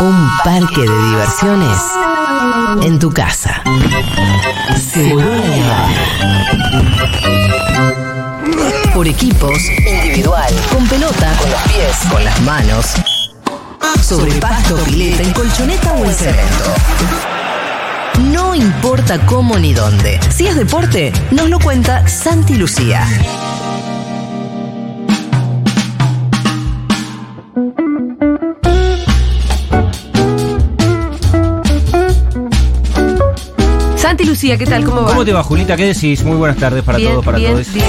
[0.00, 1.78] Un parque de diversiones
[2.82, 3.62] en tu casa.
[8.92, 12.94] Por equipos, individual, con pelota, con los pies, con las manos,
[14.02, 16.74] sobre pasto, pileta, en colchoneta o en cemento.
[18.32, 20.20] No importa cómo ni dónde.
[20.34, 23.06] Si es deporte, nos lo cuenta Santi Lucía.
[34.26, 34.84] Lucía, ¿qué tal?
[34.84, 35.08] ¿Cómo va?
[35.08, 35.76] ¿Cómo te va, Julita?
[35.76, 36.24] ¿Qué decís?
[36.24, 37.72] Muy buenas tardes para bien, todos, para bien, todos.
[37.72, 37.86] bien.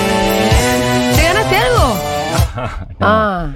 [1.15, 1.97] ¿Te ganaste algo?
[2.99, 3.49] Ah.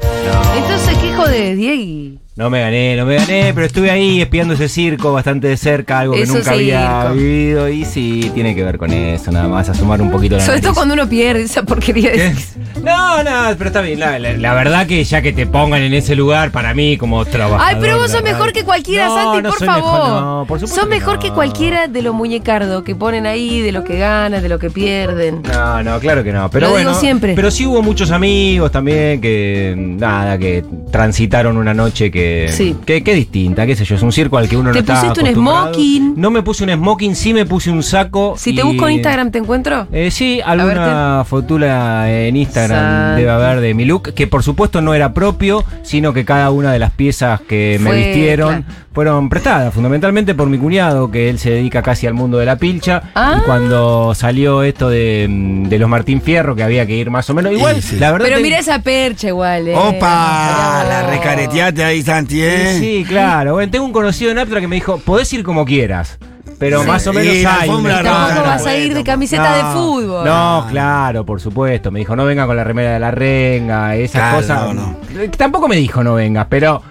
[0.55, 2.20] Entonces, ¿qué jode, Diego?
[2.33, 5.99] No me gané, no me gané, pero estuve ahí espiando ese circo bastante de cerca,
[5.99, 7.67] algo que Eso nunca había vivido.
[7.67, 10.73] Y sí, tiene que ver con eso, nada más, asomar un poquito la Sobre todo
[10.73, 12.33] cuando uno pierde esa porquería de...
[12.81, 13.99] No, no, pero está bien.
[13.99, 17.25] La, la- la verdad que ya que te pongan en ese lugar, para mí, como
[17.25, 17.67] trabajador...
[17.67, 19.83] Ay, pero vos sos mejor que cualquiera, No, Santi, no por favor.
[19.83, 23.59] mejor, no, por supuesto Sos que mejor que cualquiera de los muñecardos que ponen ahí,
[23.61, 25.41] de los que ganan, de los que pierden.
[25.51, 26.49] No, no, claro que no.
[26.49, 27.33] Pero Lo bueno, digo siempre.
[27.35, 32.75] Pero sí hubo muchos amigos también que, nada, que transitaron una noche que, Sí.
[32.85, 33.95] que, que distinta, qué sé yo.
[33.95, 36.13] Es un circo al que uno ¿Te no está pusiste un smoking?
[36.17, 38.35] No me puse un smoking, sí me puse un saco.
[38.37, 39.87] Si te busco en Instagram, ¿te encuentro?
[39.91, 44.93] Eh, sí, alguna fotula en Instagram debe haber de mi look, que por supuesto no
[44.93, 48.81] era propio, sino que cada una de las piezas que me vistieron claro.
[48.93, 52.57] Fueron prestadas, fundamentalmente por mi cuñado, que él se dedica casi al mundo de la
[52.57, 53.03] pilcha.
[53.15, 53.37] Ah.
[53.39, 57.29] Y cuando salió esto de, mm, de los Martín Fierro, que había que ir más
[57.29, 57.95] o menos igual, Sí, sí.
[57.99, 58.25] la verdad.
[58.27, 59.75] Pero te- mira esa percha igual, eh.
[59.77, 60.83] ¡Opa!
[60.89, 61.11] La vos.
[61.11, 62.77] recareteate ahí, Santi, ¿eh?
[62.79, 63.53] Sí, claro.
[63.53, 66.17] Bueno, tengo un conocido en Aptra que me dijo, podés ir como quieras.
[66.59, 66.87] Pero Sí.
[66.87, 67.69] más o menos hay.
[67.69, 70.25] Tampoco no vas a ir de camiseta de fútbol.
[70.25, 71.89] No, claro, por supuesto.
[71.91, 74.75] Me dijo, no venga con la remera de la renga, esas Claro, cosas.
[74.75, 74.95] no,
[75.37, 76.83] Tampoco me dijo no vengas, pero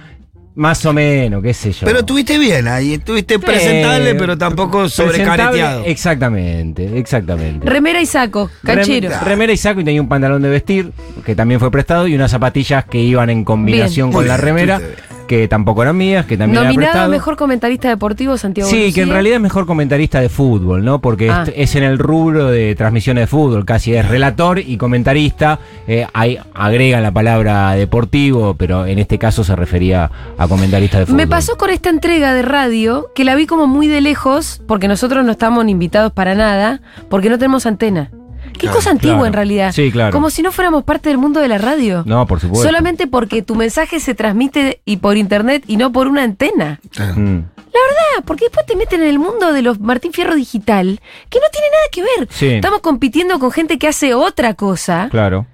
[0.55, 1.87] más o menos, qué sé yo.
[1.87, 5.85] Pero estuviste bien ahí, estuviste Sí, presentable, pero tampoco sobrecareteado.
[5.85, 7.67] Exactamente, exactamente.
[7.69, 9.11] Remera y saco, canchero.
[9.11, 10.93] Rem- remera y saco y tenía un pantalón de vestir,
[11.25, 14.17] que también fue prestado, y unas zapatillas que iban en combinación Bien.
[14.17, 14.81] con la remera.
[15.31, 17.11] Que tampoco eran mías, que también era Nominado a prestado.
[17.13, 21.01] mejor comentarista deportivo, Santiago Sí, que en realidad es mejor comentarista de fútbol, ¿no?
[21.01, 21.45] Porque Ah.
[21.47, 25.61] es, es en el rubro de transmisiones de fútbol, casi es relator y comentarista.
[25.87, 31.07] Eh, ahí agrega la palabra deportivo, pero en este caso se refería a comentarista de
[31.07, 31.17] fútbol.
[31.19, 34.89] Me pasó con esta entrega de radio que la vi como muy de lejos, porque
[34.89, 38.11] nosotros no estamos invitados para nada, porque no tenemos antena.
[38.61, 39.27] Qué Claro, cosa antigua claro.
[39.27, 39.73] en realidad.
[39.73, 40.13] Sí, claro.
[40.13, 42.03] Como si no fuéramos parte del mundo de la radio.
[42.07, 42.67] No, por supuesto.
[42.67, 46.79] Solamente porque tu mensaje se transmite y por internet y no por una antena.
[46.91, 47.15] Claro.
[47.17, 47.45] Mm.
[48.17, 51.47] Ah, porque después te meten en el mundo de los Martín Fierro digital, que no
[51.53, 52.29] tiene nada que ver.
[52.31, 52.47] Sí.
[52.49, 55.09] Estamos compitiendo con gente que hace otra cosa.
[55.11, 55.47] Claro.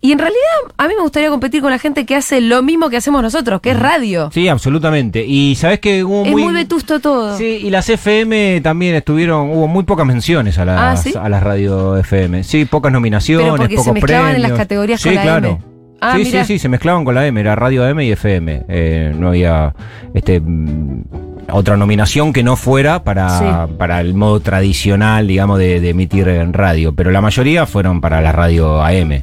[0.00, 0.38] Y en realidad,
[0.76, 3.60] a mí me gustaría competir con la gente que hace lo mismo que hacemos nosotros,
[3.60, 4.30] que es radio.
[4.32, 5.24] Sí, absolutamente.
[5.26, 7.36] Y sabes que hubo es muy, vetusto todo.
[7.36, 11.12] Sí, y las FM también estuvieron, hubo muy pocas menciones a las, Ah, ¿sí?
[11.20, 12.44] a las radio FM.
[12.44, 15.48] Sí, pocas nominaciones, Pero porque se mezclaban en las categorías sí, con la claro.
[15.48, 15.58] M.
[16.00, 16.44] Ah, sí, mirá.
[16.44, 18.66] sí, sí, se mezclaban con la M, era Radio M y FM.
[18.68, 19.74] Eh, no había
[20.14, 21.02] este mm,
[21.50, 23.44] otra nominación que no fuera para, Sí.
[23.78, 26.94] para el modo tradicional, digamos, de, de emitir en radio.
[26.94, 29.22] Pero la mayoría fueron para la radio AM.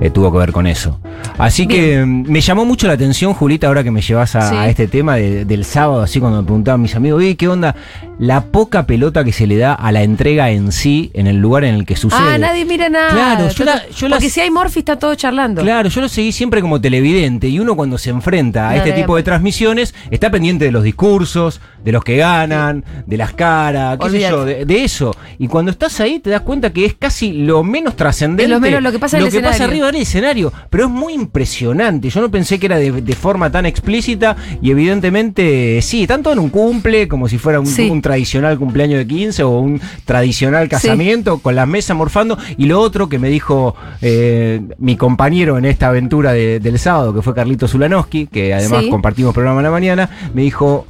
[0.00, 1.00] Eh, tuvo que ver con eso.
[1.38, 4.56] Así que mm, me llamó mucho la atención, Julita, ahora que me llevas a, Sí.
[4.56, 7.74] a este tema de- del sábado, así cuando me preguntaban mis amigos, "Oye, ¿qué onda?
[8.18, 11.64] La poca pelota que se le da a la entrega en sí, en el lugar
[11.64, 12.20] en el que sucede.
[12.20, 13.10] Ah, nadie mira nada.
[13.10, 15.62] Claro, yo la- yo Porque las- si hay Morphy está todo charlando.
[15.62, 18.90] Claro, yo lo seguí siempre como televidente y uno cuando se enfrenta a No, este
[18.90, 19.16] no, tipo no.
[19.16, 24.10] de transmisiones está pendiente de los discursos, de los que ganan, de las caras, qué
[24.10, 25.14] sé yo, de, de eso.
[25.38, 28.48] Y cuando estás ahí te das cuenta que es casi lo menos trascendente.
[28.48, 29.77] Lo menos lo que pasa en el pasa escenario.
[29.78, 30.52] Arriba del escenario.
[30.70, 32.10] Pero es muy impresionante.
[32.10, 36.38] Yo no pensé que era de, de forma tan explícita y evidentemente sí, tanto en
[36.38, 37.88] un cumple como si fuera un, Sí.
[37.90, 42.38] un tradicional cumpleaños de 15 o un tradicional casamiento con la mesa morfando.
[42.56, 47.14] Y lo otro que me dijo eh, mi compañero en esta aventura de- del sábado,
[47.14, 48.90] que fue Carlito Zulanowski, que además Sí.
[48.90, 50.86] compartimos programa en la mañana, me dijo,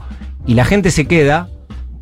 [0.46, 1.48] y la gente se queda.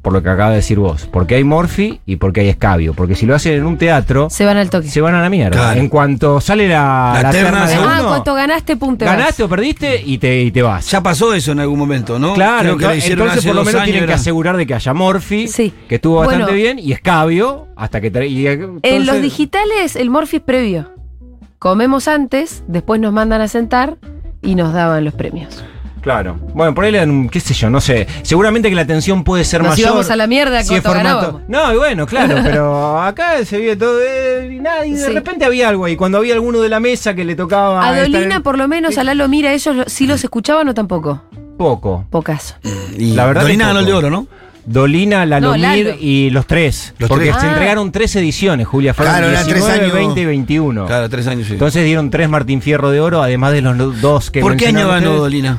[0.07, 2.95] Por lo que acaba de decir vos, porque hay Morphy y porque hay Escabio.
[2.95, 4.87] Porque si lo hacen en un teatro, Se van al toque.
[4.89, 5.59] se van a la mierda.
[5.59, 5.81] Claro.
[5.81, 9.05] En cuanto sale la, La la terna terna de ah, uno, cuánto ganaste, punto.
[9.05, 9.17] vas.
[9.17, 10.89] ganaste o perdiste y te, y te vas.
[10.93, 12.35] Ya pasó eso en algún momento, ¿no?
[12.35, 14.57] Claro, Creo que entonces, hicieron entonces hace por lo dos menos años, tienen que asegurar
[14.57, 15.75] de que haya Morphy, Sí.
[15.89, 16.57] que estuvo bastante Bueno.
[16.57, 18.27] bien, y Escabio, hasta que...
[18.29, 20.93] y, En los digitales, el Morphy es previo.
[21.59, 23.97] Comemos antes, después nos mandan a sentar
[24.41, 25.65] y nos daban los premios.
[26.07, 26.39] Claro.
[26.55, 28.07] Bueno, por ahí le dan, un- qué sé yo, no sé.
[28.23, 29.89] Seguramente que la tensión puede ser Nos mayor.
[29.89, 31.41] íbamos a la mierda si formato-.
[31.49, 35.13] No, y bueno, claro, pero acá se vive todo eh, y nada, y de Sí.
[35.13, 35.97] repente había algo ahí.
[35.97, 37.85] Cuando había alguno de la mesa que le tocaba.
[37.85, 40.75] A Dolina, en- por lo menos, a Lalo Mira, ellos lo- sí los escuchaban o
[40.75, 41.23] tampoco.
[41.59, 42.07] Poco.
[42.09, 42.55] Pocaso.
[42.97, 44.29] Y La verdad Dolina ganó el de oro, ¿no?
[44.65, 45.97] Dolina, No, Lalomir Lalo.
[46.01, 46.95] y los tres.
[46.99, 47.41] Los porque tres.
[47.41, 47.51] se Ah.
[47.51, 48.95] entregaron tres ediciones, Julia.
[48.95, 49.93] Fueron Claro, eran tres 19, años.
[49.97, 50.87] 20 y 21.
[50.87, 51.55] Claro, tres años, sí.
[51.55, 54.69] Entonces dieron tres Martín Fierro de oro, además de los no- dos que ¿Por qué
[54.69, 55.19] año ganó ustedes.
[55.19, 55.59] Dolina?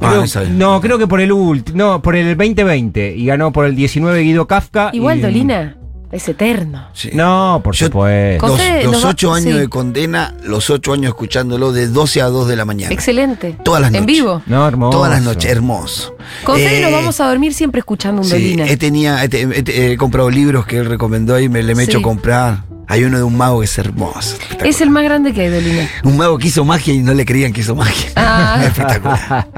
[0.00, 3.66] Creo- Ah, no, creo que por el último, no, por el 2020 y ganó por
[3.66, 4.90] el 19 Guido Kafka.
[4.92, 5.76] Igual y- Dolina
[6.12, 6.86] es eterno.
[6.92, 7.10] Sí.
[7.14, 8.46] No, por Yo- supuesto.
[8.46, 8.60] Los,
[8.92, 9.58] los va- ocho años sí.
[9.58, 12.92] de condena, los ocho años escuchándolo de 12 a 2 de la mañana.
[12.94, 13.56] Excelente.
[13.64, 14.06] Todas las En noches.
[14.06, 14.42] vivo.
[14.46, 14.96] No, hermoso.
[14.98, 16.16] Todas las noches, hermoso.
[16.44, 18.66] Con Eh, nos vamos a dormir siempre escuchando un Sí, Dolina.
[18.66, 21.74] he, tenía, he, te- he te- he comprado libros que él recomendó y me le
[21.74, 21.92] me he Sí.
[21.92, 22.64] hecho comprar.
[22.88, 24.36] Hay uno de un mago que es hermoso.
[24.64, 25.88] Es el más grande que hay, Dolina.
[26.04, 28.10] Un mago que hizo magia y no le creían que hizo magia.
[28.14, 28.62] Ah.
[28.66, 29.48] espectacular.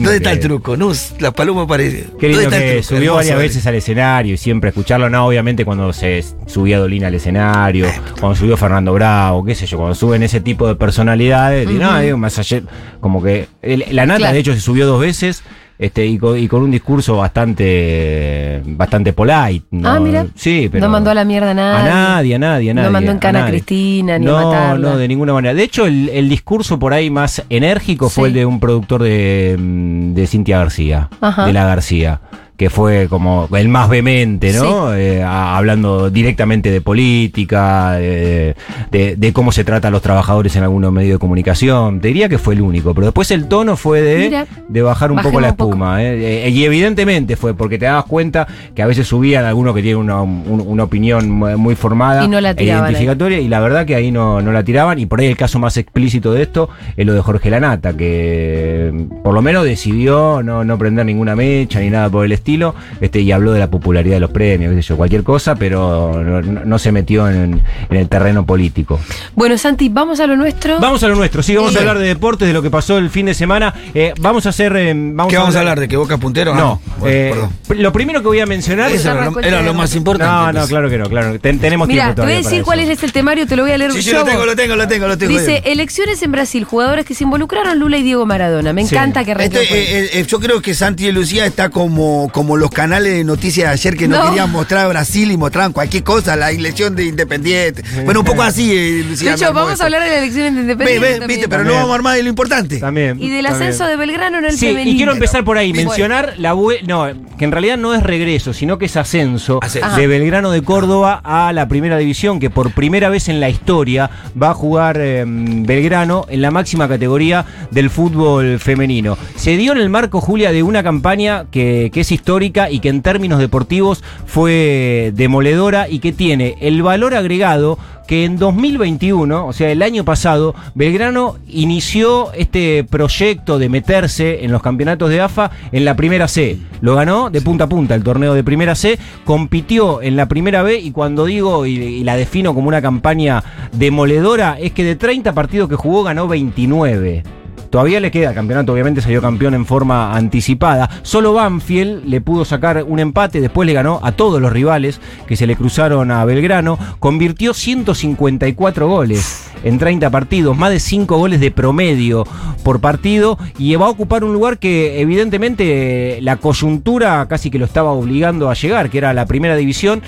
[0.00, 0.76] ¿Dónde está el truco?
[0.76, 2.06] No, la paloma parece.
[2.20, 3.48] Qué ¿Dónde lindo está que subió Hermoso, varias ¿vale?
[3.48, 7.86] veces al escenario y siempre escucharlo, no, obviamente cuando se subía Dolina al escenario,
[8.20, 11.98] cuando subió Fernando Bravo, qué sé yo, cuando suben ese tipo de personalidades, y no,
[12.00, 12.62] digo, más allá,
[13.00, 14.34] como que el- la nata Claro.
[14.34, 15.42] de hecho se subió dos veces.
[15.82, 19.64] Este, y, con, y con un discurso bastante bastante polite.
[19.72, 19.88] ¿no?
[19.88, 20.26] Ah, mira.
[20.36, 20.86] Sí, pero.
[20.86, 21.90] No mandó a la mierda a nadie.
[21.90, 23.48] A nadie, a nadie, a No mandó en cana a.
[23.48, 24.90] Cristina, ni a no, matarla.
[24.90, 25.54] No, de ninguna manera.
[25.54, 29.56] De hecho, el, el discurso por ahí más enérgico fue el de un productor de,
[29.58, 31.46] mm, de Cintia García, Ajá.
[31.46, 32.20] de la García.
[32.62, 34.94] Que fue como el más vehemente, ¿no?
[34.94, 38.54] Eh, a- hablando directamente de política, de,
[38.92, 42.00] de- de cómo se trata a los trabajadores en algunos medios de comunicación.
[42.00, 42.94] Te diría que fue el único.
[42.94, 45.70] Pero después el tono fue de, Mira, de bajar un poco la poco.
[45.70, 46.04] espuma.
[46.04, 46.46] ¿eh?
[46.46, 49.98] Eh, y evidentemente fue porque te dabas cuenta que a veces subían algunos que tienen
[49.98, 52.90] una, un- una opinión muy formada Y no la e tiraban ahí.
[52.92, 55.58] identificatoria y la verdad que ahí no, no la tiraban y por ahí el caso
[55.58, 60.62] más explícito de esto es lo de Jorge Lanata que por lo menos decidió no,
[60.62, 62.51] no prender ninguna mecha ni nada por el estilo
[63.00, 66.22] este y habló de la popularidad de los premios qué sé yo, cualquier cosa pero
[66.22, 69.00] no, no- no se metió en, en el terreno político
[69.34, 70.78] Bueno, Santi, vamos a lo nuestro.
[70.80, 71.76] vamos a lo nuestro sí vamos Sí.
[71.78, 74.50] a hablar de deportes de lo que pasó el fin de semana Eh, vamos a
[74.50, 75.80] hacer eh, vamos ¿Qué vamos a hablar?
[75.80, 76.54] ¿De que Boca puntero?
[76.54, 77.30] no, Ah, bueno, eh,
[77.68, 77.82] perdón.
[77.82, 80.52] lo primero que voy a mencionar Eso era, lo, era más importante.
[80.52, 81.38] no, no, claro que no, claro.
[81.40, 82.92] Ten- tenemos Mira, tiempo te voy todavía a decir cuál eso.
[82.92, 84.18] es el temario, te lo voy a leer Sí, sí, yo.
[84.18, 85.32] lo tengo, lo tengo, lo tengo, lo tengo.
[85.32, 88.72] Dice, elecciones en Brasil, jugadores que se involucraron, Lula y Diego Maradona.
[88.72, 88.94] Me Sí.
[88.94, 92.70] encanta que Este, eh, eh, yo creo que Santi y Lucía está como, como los
[92.70, 94.28] canales de noticias de ayer que no, No.
[94.30, 97.82] querían mostrar a Brasil y mostraban cualquier cosa, la elección de Independiente.
[98.04, 99.30] Bueno, un poco así, eh, Lucía.
[99.30, 101.00] de hecho, vamos a hablar de las elecciones de Independiente.
[101.00, 101.28] ve, también.
[101.28, 102.78] viste, pero no vamos a armar de lo importante.
[102.78, 103.20] También.
[103.22, 103.68] Y del también.
[103.70, 104.90] ascenso de Belgrano en el Sí, femenino.
[104.90, 106.52] y quiero empezar por ahí, mencionar la
[106.86, 107.06] no,
[107.38, 109.96] que en realidad no es regreso, sino que es ascenso Ascenso.
[109.96, 114.10] de Belgrano de Córdoba a la primera división, que por primera vez en la historia
[114.40, 119.16] va a jugar eh, Belgrano en la máxima categoría del fútbol femenino.
[119.36, 122.21] Se dio en el marco, Julia, de una campaña que, que es histórica
[122.70, 128.36] y que en términos deportivos fue demoledora y que tiene el valor agregado que en
[128.36, 135.08] 2021, o sea, el año pasado, Belgrano inició este proyecto de meterse en los campeonatos
[135.08, 136.58] de AFA en la primera C.
[136.80, 140.62] Lo ganó de punta a punta el torneo de primera C, compitió en la primera
[140.62, 143.42] B y cuando digo y, y la defino como una campaña
[143.72, 147.41] demoledora, es que de 30 partidos que jugó ganó 29.
[147.72, 150.90] Todavía le queda campeonato, obviamente salió campeón en forma anticipada.
[151.00, 155.36] Solo Banfield le pudo sacar un empate, después le ganó a todos los rivales que
[155.36, 156.78] se le cruzaron a Belgrano.
[156.98, 162.26] Convirtió 154 goles en 30 partidos, más de 5 goles de promedio
[162.62, 167.64] por partido y va a ocupar un lugar que evidentemente la coyuntura casi que lo
[167.64, 170.02] estaba obligando a llegar, que era la primera división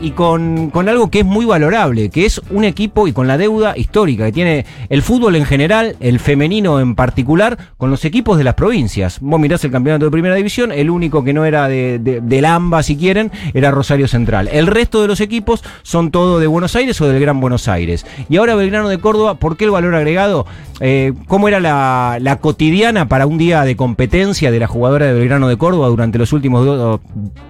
[0.00, 3.36] y con, con algo que es muy valorable, que es un equipo y con la
[3.38, 8.38] deuda histórica que tiene el fútbol en general, el femenino en particular, con los equipos
[8.38, 9.18] de las provincias.
[9.20, 12.44] Vos mirás el campeonato de primera división, el único que no era de, de- del
[12.44, 14.48] AMBA, si quieren, era Rosario Central.
[14.52, 18.06] El resto de los equipos son todo de Buenos Aires o del Gran Buenos Aires.
[18.28, 20.46] Y ahora Belgrano de Córdoba, ¿por qué el valor agregado?
[20.80, 25.12] Eh, ¿Cómo era la, la cotidiana para un día de competencia de la jugadora de
[25.12, 27.00] Belgrano de Córdoba durante los últimos do-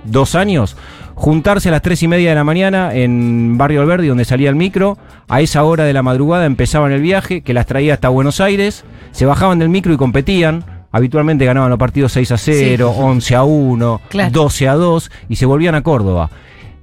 [0.05, 0.77] dos años?
[1.15, 4.57] juntarse a las tres y media de la mañana en Barrio Alberdi, donde salía el
[4.57, 4.99] micro.
[5.29, 8.85] A esa hora de la madrugada empezaban el viaje, que las traía hasta Buenos Aires.
[9.13, 10.65] Se bajaban del micro y competían.
[10.93, 14.31] Habitualmente ganaban los partidos 6 a 0, 11 a 1, Claro.
[14.33, 16.31] 12 a 2 y se volvían a Córdoba.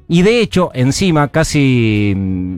[0.09, 2.55] Y de hecho, encima, casi mm,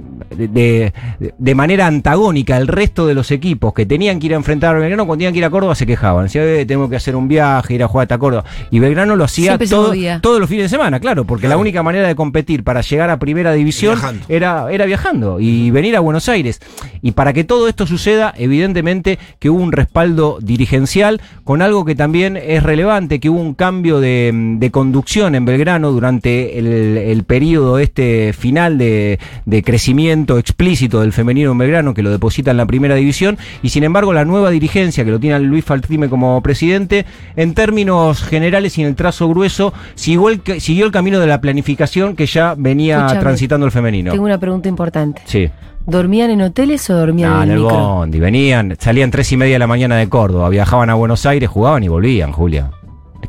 [0.54, 0.94] de,
[1.38, 4.80] de- manera antagónica, el resto de los equipos que tenían que ir a enfrentar a
[4.80, 6.26] Belgrano, cuando tenían que ir a Córdoba, se quejaban.
[6.26, 8.46] Decían, "Eh, tengo que hacer un viaje, ir a jugar hasta Córdoba.
[8.70, 9.90] Y Belgrano lo hacía todo-
[10.22, 13.18] todos los fines de semana, claro, porque la única manera de competir para llegar a
[13.18, 14.26] primera división Viajando.
[14.30, 16.62] era, era viajando y venir a Buenos Aires.
[17.02, 21.96] Y para que todo esto suceda, evidentemente que hubo un respaldo dirigencial con algo que
[21.96, 27.24] también es relevante, que hubo un cambio de, de conducción en Belgrano durante el, el
[27.24, 32.52] periodo periodo este final de, de crecimiento explícito del femenino en Belgrano, que lo deposita
[32.52, 36.10] en la primera división, y sin embargo la nueva dirigencia, que lo tiene Luis Faltrime
[36.10, 37.06] como presidente,
[37.38, 41.40] en términos generales y en el trazo grueso, siguió el, siguió el camino de la
[41.40, 44.12] planificación que ya venía transitando el femenino.
[44.12, 45.22] Tengo una pregunta importante.
[45.24, 45.50] Sí.
[45.86, 47.78] ¿Dormían en hoteles o dormían en en el el micro?
[47.78, 51.48] bondi, venían, salían tres y media de la mañana de Córdoba, viajaban a Buenos Aires,
[51.48, 52.72] jugaban y volvían, Julia.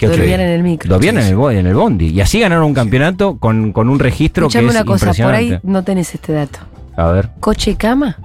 [0.01, 0.89] ¿Qué otra- Dormían en el micro.
[0.89, 2.07] Dormían en el, en el bondi.
[2.09, 5.35] Y así ganaron un campeonato con, con un registro Escuchame que es una cosa, por
[5.35, 6.59] ahí no tenés este dato.
[6.97, 7.29] A ver.
[7.39, 8.17] ¿Coche y cama?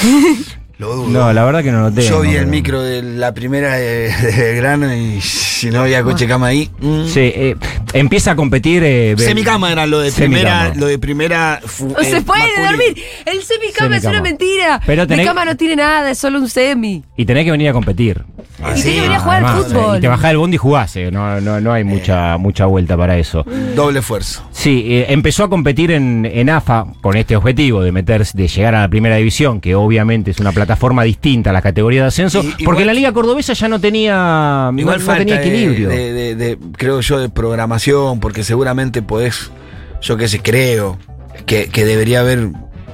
[0.78, 1.08] Lo dudo.
[1.08, 2.08] No, la verdad que no lo tengo.
[2.08, 6.02] Yo vi el pero- micro de la primera de, de grano y si no había
[6.02, 6.68] coche cama ahí.
[6.80, 7.06] mm.
[7.06, 7.56] Sí, eh,
[7.92, 8.82] empieza a competir.
[8.84, 10.58] eh, Semicama era lo de Semicama.
[10.70, 11.60] primera, lo de primera.
[11.64, 12.70] fu- se eh, puede masculino.
[12.70, 13.02] dormir.
[13.24, 14.80] El semicama es una mentira.
[14.84, 17.04] Pero tenés- Mi cama no tiene nada, es solo un semi.
[17.16, 18.24] Y tenés que venir a competir.
[18.62, 18.82] Ah, y sí.
[18.82, 19.98] tenés que venir a jugar al fútbol.
[19.98, 20.96] Y te bajás del bondi y jugás.
[20.96, 23.44] eh, No, no, no hay mucha, mucha vuelta para eso.
[23.76, 24.42] Doble esfuerzo.
[24.50, 28.74] Sí, eh, empezó a competir en, en AFA con este objetivo de meterse, de llegar
[28.74, 30.63] a la primera división, que obviamente es una plataforma
[31.04, 34.70] distinta a la categoría de ascenso, Y- igual- porque la liga cordobesa ya no tenía,
[34.76, 35.88] Igual no, tenía equilibrio.
[35.88, 39.50] De, de- de- creo yo, de programación, porque seguramente podés,
[40.02, 40.98] yo qué sé, creo
[41.46, 42.48] que, que debería haber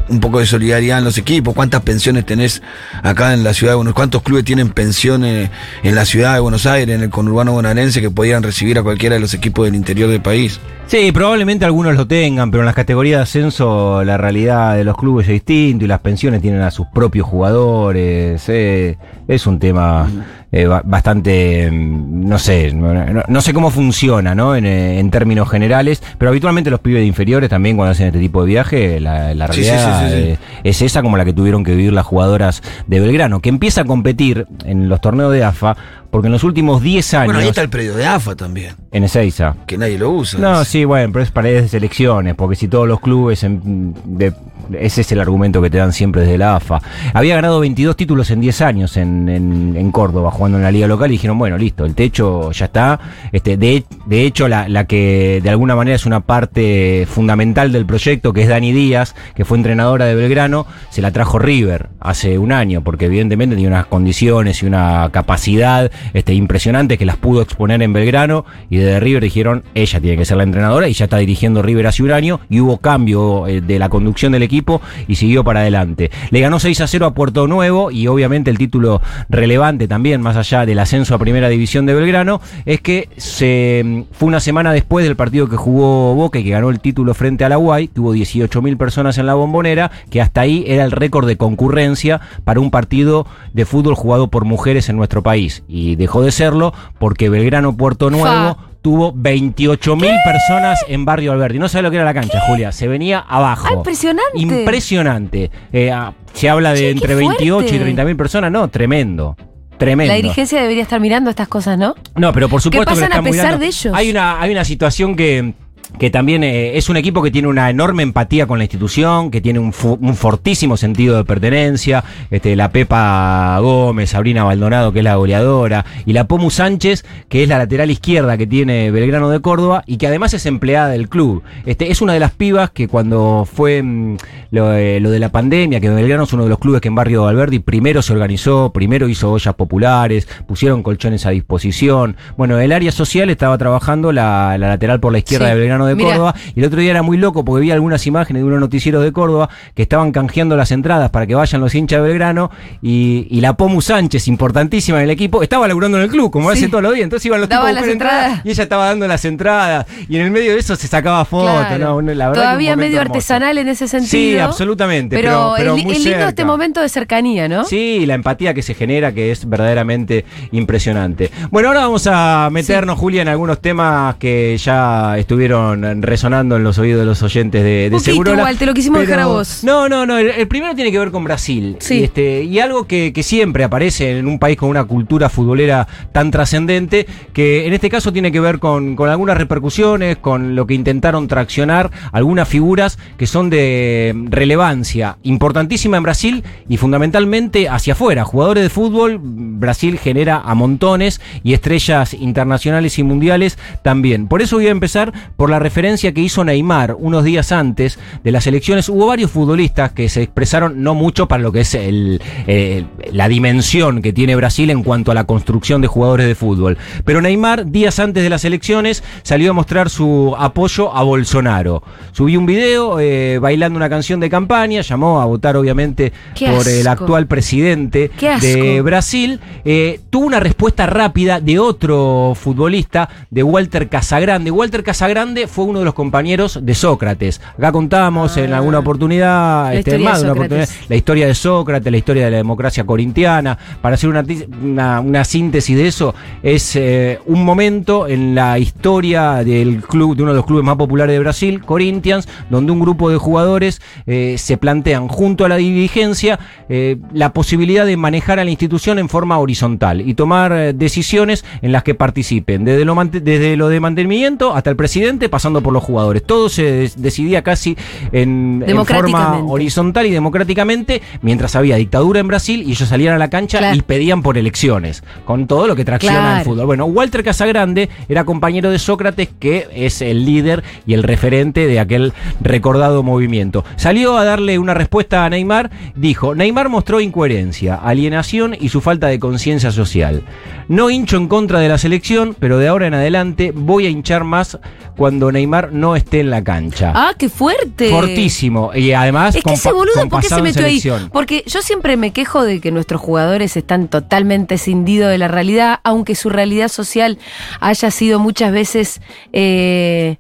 [0.08, 1.54] un poco de solidaridad en los equipos.
[1.54, 2.62] ¿Cuántas pensiones tenés
[3.02, 5.50] acá en la ciudad de Buenos ¿Cuántos clubes tienen pensiones
[5.84, 9.14] en la ciudad de Buenos Aires, en el conurbano bonaerense, que podían recibir a cualquiera
[9.14, 10.58] de los equipos del interior del país?
[10.90, 14.96] Sí, probablemente algunos lo tengan, pero en las categorías de ascenso la realidad de los
[14.96, 18.42] clubes es distinta y las pensiones tienen a sus propios jugadores.
[18.48, 20.08] eh, es un tema
[20.50, 24.56] eh, ba- bastante, mm, no sé, no, sé cómo funciona, ¿no?
[24.56, 28.18] En, eh, en términos generales, pero habitualmente los pibes de inferiores también cuando hacen este
[28.18, 30.28] tipo de viaje, la, realidad sí, sí, sí.
[30.32, 33.82] eh, es esa como la que tuvieron que vivir las jugadoras de Belgrano, que empieza
[33.82, 35.76] a competir en los torneos de AFA,
[36.10, 39.04] porque en los últimos 10 años, Bueno, ahí está el predio de AFA también, en
[39.04, 40.40] Ezeiza, que nadie lo usa.
[40.40, 44.32] no, sí, bueno, pero es paredes de selecciones, porque si todos los clubes, en- de-
[44.78, 46.80] ese es el argumento que te dan siempre desde la AFA.
[47.14, 51.10] Había ganado 22 títulos en 10 años en, en- Córdoba, jugando en la liga local,
[51.10, 53.00] y dijeron, bueno, listo, el techo ya está.
[53.32, 57.86] Este, de, de hecho, la, la que de alguna manera es una parte fundamental del
[57.86, 62.38] proyecto, que es Dani Díaz, que fue entrenadora de Belgrano, se la trajo River hace
[62.38, 67.42] un año, porque evidentemente tiene unas condiciones y una capacidad este, impresionante que las pudo
[67.42, 71.06] exponer en Belgrano, y desde River dijeron, ella tiene que ser la entrenadora, y ya
[71.06, 74.59] está dirigiendo River hace un año, y hubo cambio eh, de la conducción del equipo,
[75.08, 76.10] y siguió para adelante.
[76.30, 80.36] Le ganó 6 a 0 a Puerto Nuevo, y obviamente el título relevante también, más
[80.36, 84.72] allá del ascenso a Primera División de Belgrano, es que se mm, fue una semana
[84.72, 88.14] después del partido que jugó Boca que ganó el título frente a la que hubo
[88.14, 92.70] 18.000 personas en la bombonera, que hasta ahí era el récord de concurrencia para un
[92.70, 95.62] partido de fútbol jugado por mujeres en nuestro país.
[95.68, 98.69] Y dejó de serlo porque Belgrano Puerto Nuevo.
[98.82, 101.58] Tuvo 28.000 personas en Barrio Alberti.
[101.58, 102.72] No sabe lo que era la cancha, Julia.
[102.72, 103.68] Se venía abajo.
[103.68, 104.38] Ah, impresionante.
[104.38, 105.50] Impresionante.
[105.72, 108.02] Eh, ah, se habla de Che, qué entre 28 y fuerte.
[108.02, 108.52] 30.000 personas.
[108.52, 109.36] No, tremendo.
[109.78, 110.12] Tremendo.
[110.12, 111.94] La dirigencia debería estar mirando estas cosas, ¿no?
[112.14, 113.60] No, pero por supuesto que lo pasan a están pesar mirando.
[113.60, 113.94] de ellos?
[113.94, 115.54] Hay una, hay una situación que,
[115.98, 119.40] que también eh, es un equipo que tiene una enorme empatía con la institución, que
[119.40, 122.04] tiene un, fortísimo sentido de pertenencia.
[122.30, 127.42] Este, la Pepa Gómez, Sabrina Baldonado, que es la goleadora, y la Pomu Sánchez, que
[127.42, 131.08] es la lateral izquierda que tiene Belgrano de Córdoba y que además es empleada del
[131.08, 131.42] club.
[131.66, 134.16] Este, es una de las pibas que cuando fue mm,
[134.52, 136.94] lo, eh, lo de la pandemia, que Belgrano es uno de los clubes que en
[136.94, 142.16] Barrio Alberdi primero se organizó, primero hizo ollas populares, pusieron colchones a disposición.
[142.36, 145.52] Bueno, el área social estaba trabajando la, la lateral por la izquierda Sí.
[145.52, 146.10] de Belgrano de Mirá.
[146.10, 146.34] Córdoba.
[146.54, 149.12] Y el otro día era muy loco porque vi algunas imágenes de unos noticieros de
[149.12, 152.50] Córdoba que estaban canjeando las entradas para que vayan los hinchas de Belgrano.
[152.82, 156.50] Y, y la Pomu Sánchez, importantísima en el equipo, estaba laburando en el club, como
[156.52, 156.58] Sí.
[156.58, 157.04] hace todos los días.
[157.04, 158.46] Entonces iban los tipos a las buscar entradas, entradas.
[158.46, 159.86] y ella estaba dando las entradas.
[160.08, 161.66] Y en el medio de eso se sacaba fotos.
[161.66, 161.84] Claro.
[161.84, 161.96] ¿no?
[161.96, 163.12] Una- la verdad Todavía medio hermoso.
[163.18, 164.10] artesanal en ese sentido.
[164.10, 165.16] Sí, absolutamente.
[165.16, 166.28] Pero, Pero, muy lindo cerca.
[166.28, 167.64] este momento de cercanía, ¿no?
[167.64, 171.30] Sí, la empatía que se genera, que es verdaderamente impresionante.
[171.50, 175.59] Bueno, ahora vamos a meternos, Julia, en algunos temas que ya estuvieron
[176.00, 178.38] resonando en los oídos de los oyentes de, de Poquito Segurola.
[178.38, 179.64] igual, te lo quisimos dejar a vos.
[179.64, 180.18] No, no, no.
[180.18, 181.76] El, el primero tiene que ver con Brasil.
[181.80, 182.00] Sí.
[182.00, 185.86] Y, este, y algo que, que siempre aparece en un país con una cultura futbolera
[186.12, 190.66] tan trascendente, que en este caso tiene que ver con, con algunas repercusiones, con lo
[190.66, 197.92] que intentaron traccionar algunas figuras que son de relevancia importantísima en Brasil y fundamentalmente hacia
[197.92, 198.24] afuera.
[198.24, 204.28] Jugadores de fútbol Brasil genera a montones y estrellas internacionales y mundiales también.
[204.28, 208.30] Por eso voy a empezar por la referencia que hizo Neymar unos días antes de
[208.30, 208.88] las elecciones.
[208.88, 213.28] Hubo varios futbolistas que se expresaron no mucho para lo que es el, eh, la
[213.28, 216.78] dimensión que tiene Brasil en cuanto a la construcción de jugadores de fútbol.
[217.04, 221.82] Pero Neymar, días antes de las elecciones, salió a mostrar su apoyo a Bolsonaro.
[222.12, 226.86] Subió un video eh, bailando una canción de campaña, llamó a votar obviamente por el
[226.86, 229.40] actual presidente de Brasil.
[229.64, 234.50] Eh, tuvo una respuesta rápida de otro futbolista, de Walter Casagrande.
[234.50, 237.40] Walter Casagrande fue uno de los compañeros de Sócrates.
[237.56, 238.58] Acá contamos en Ah.
[238.58, 242.24] alguna oportunidad, La este, historia más de una oportunidad, la historia de Sócrates, la historia
[242.26, 243.58] de la democracia corintiana.
[243.80, 244.24] Para hacer una,
[244.62, 250.22] una- una síntesis de eso, es eh, un momento en la historia del club, de
[250.22, 254.36] uno de los clubes más populares de Brasil, Corinthians, donde un grupo de jugadores eh,
[254.38, 259.08] se plantean junto a la dirigencia eh, la posibilidad de manejar a la institución en
[259.08, 264.54] forma horizontal y tomar decisiones en las que participen, desde lo, desde lo de mantenimiento
[264.54, 266.22] hasta el presidente, pasando por los jugadores.
[266.24, 267.76] Todo se decidía casi
[268.12, 273.18] en, en forma horizontal y democráticamente, mientras había dictadura en Brasil y ellos salían a
[273.18, 273.76] la cancha Claro.
[273.76, 276.38] y pedían por elecciones, con todo lo que tracciona Claro.
[276.38, 276.66] el fútbol.
[276.66, 281.78] Bueno, Walter Casagrande era compañero de Sócrates, que es el líder y el referente de
[281.80, 283.64] aquel recordado movimiento.
[283.76, 289.06] Salió a darle una respuesta a Neymar, dijo, Neymar mostró incoherencia, alienación y su falta
[289.08, 290.22] de conciencia social.
[290.68, 294.24] No hincho en contra de la selección, pero de ahora en adelante voy a hinchar
[294.24, 294.58] más
[294.96, 296.92] cuando Neymar no esté en la cancha.
[296.94, 297.90] Ah, qué fuerte.
[297.90, 298.70] Fortísimo.
[298.74, 300.82] Y además, Es que ese boludo, ¿por qué se metió ahí?
[301.12, 305.80] Porque yo siempre me quejo de que nuestros jugadores están totalmente cindidos de la realidad,
[305.84, 307.18] aunque su realidad social
[307.60, 309.00] haya sido muchas veces
[309.32, 310.16] eh,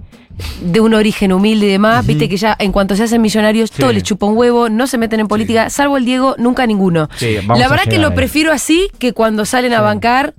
[0.62, 2.06] de un origen humilde y demás.
[2.06, 3.80] Viste que ya en cuanto se hacen millonarios, Sí.
[3.80, 7.08] todo les chupa un huevo, no se meten en política, salvo el Diego, nunca ninguno.
[7.16, 8.14] Sí, la verdad que lo ahí.
[8.14, 10.34] prefiero así que cuando salen a bancar.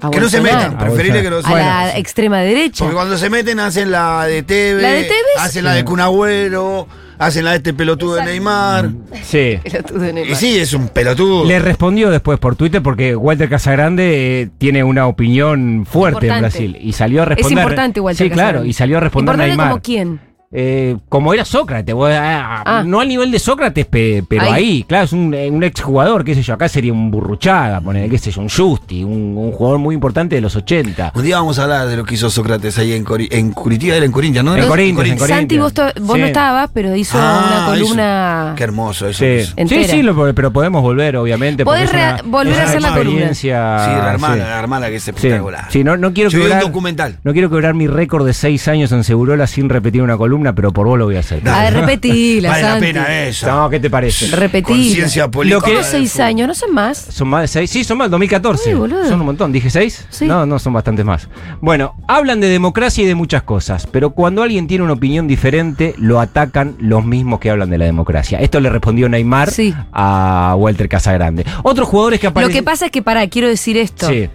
[0.00, 1.96] A Que no se metan, preferible que no se A la metan.
[1.98, 2.84] extrema derecha.
[2.84, 5.14] Porque cuando se meten hacen la de Tevez, ¿La de Tevez?
[5.38, 6.86] hacen la de Cunagüero,
[7.18, 8.90] hacen la de este pelotudo de Neymar.
[9.22, 9.58] Sí.
[9.64, 10.36] Pelotudo de Y Neymar.
[10.36, 11.44] sí, es un pelotudo.
[11.46, 16.40] Le respondió después por Twitter porque Walter Casagrande eh, tiene una opinión fuerte en.
[16.40, 17.58] Brasil y salió a responder.
[17.62, 19.70] importante Walter Sí, claro, y salió a responder Importante Neymar.
[19.70, 20.20] como quién.
[20.58, 24.52] Eh, como era Sócrates, vos, ah, no al nivel de Sócrates, pe- pero Ahí.
[24.54, 28.08] ahí, claro, es un, eh, un exjugador, qué sé yo, acá sería un Burruchaga, poner,
[28.08, 31.12] qué sé yo, un Justi, un, un jugador muy importante de los 80.
[31.14, 33.96] Un día vamos a hablar de lo que hizo Sócrates ahí en, Cori- en Curitiba,
[33.96, 34.52] era en Corinthians, ¿no?
[34.54, 34.68] En ¿Era?
[34.68, 35.40] Corinthians, en Corinthians.
[35.40, 35.74] Santi, vos,
[36.06, 36.20] vos Sí.
[36.22, 38.54] no estabas, pero hizo Ah, una hizo- columna.
[38.56, 39.18] Qué hermoso eso.
[39.24, 41.66] Sí, sí, sí, lo- pero podemos volver, obviamente.
[41.66, 43.10] Podés una- volver a hacer la columna.
[43.10, 44.40] experiencia, Sí, la hermana, sí.
[44.40, 45.66] la hermana que es espectacular.
[45.68, 47.18] sí, no, no quiero Yo un quebrar, documental.
[47.24, 50.72] No quiero quebrar mi récord de seis años en Segurola sin repetir una columna, pero
[50.72, 51.46] por vos lo voy a hacer.
[51.48, 52.86] A ver, repetila, Vale la Santi.
[52.86, 53.46] pena eso.
[53.46, 54.28] No, ¿qué te parece?
[54.34, 54.76] Repetila.
[54.76, 55.60] Conciencia política.
[55.60, 56.48] ¿Cómo Lo que- seis años?
[56.48, 56.98] ¿No son más?
[56.98, 57.70] ¿Son más de seis?
[57.70, 58.74] Sí, son más, 2014.
[58.74, 59.08] Uy, boludo.
[59.08, 59.52] son un montón.
[59.52, 60.06] ¿Dije seis?
[60.10, 60.26] Sí.
[60.26, 61.28] No, no, son bastantes más.
[61.60, 65.94] Bueno, hablan de democracia y de muchas cosas, pero cuando alguien tiene una opinión diferente,
[65.98, 68.38] lo atacan los mismos que hablan de la democracia.
[68.40, 69.74] Esto le respondió Neymar Sí.
[69.92, 71.44] a Walter Casagrande.
[71.62, 72.54] Otros jugadores que Lo aparecen...
[72.54, 74.08] que pasa es que, pará, quiero decir esto.
[74.08, 74.28] Sí.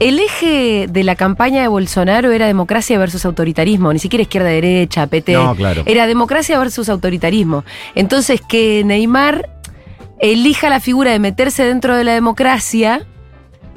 [0.00, 5.34] El eje de la campaña de Bolsonaro era democracia versus autoritarismo, ni siquiera izquierda-derecha, PT.
[5.34, 5.82] No, claro.
[5.86, 7.64] Era democracia versus autoritarismo.
[7.94, 9.48] Entonces, que Neymar
[10.18, 13.06] elija la figura de meterse dentro de la democracia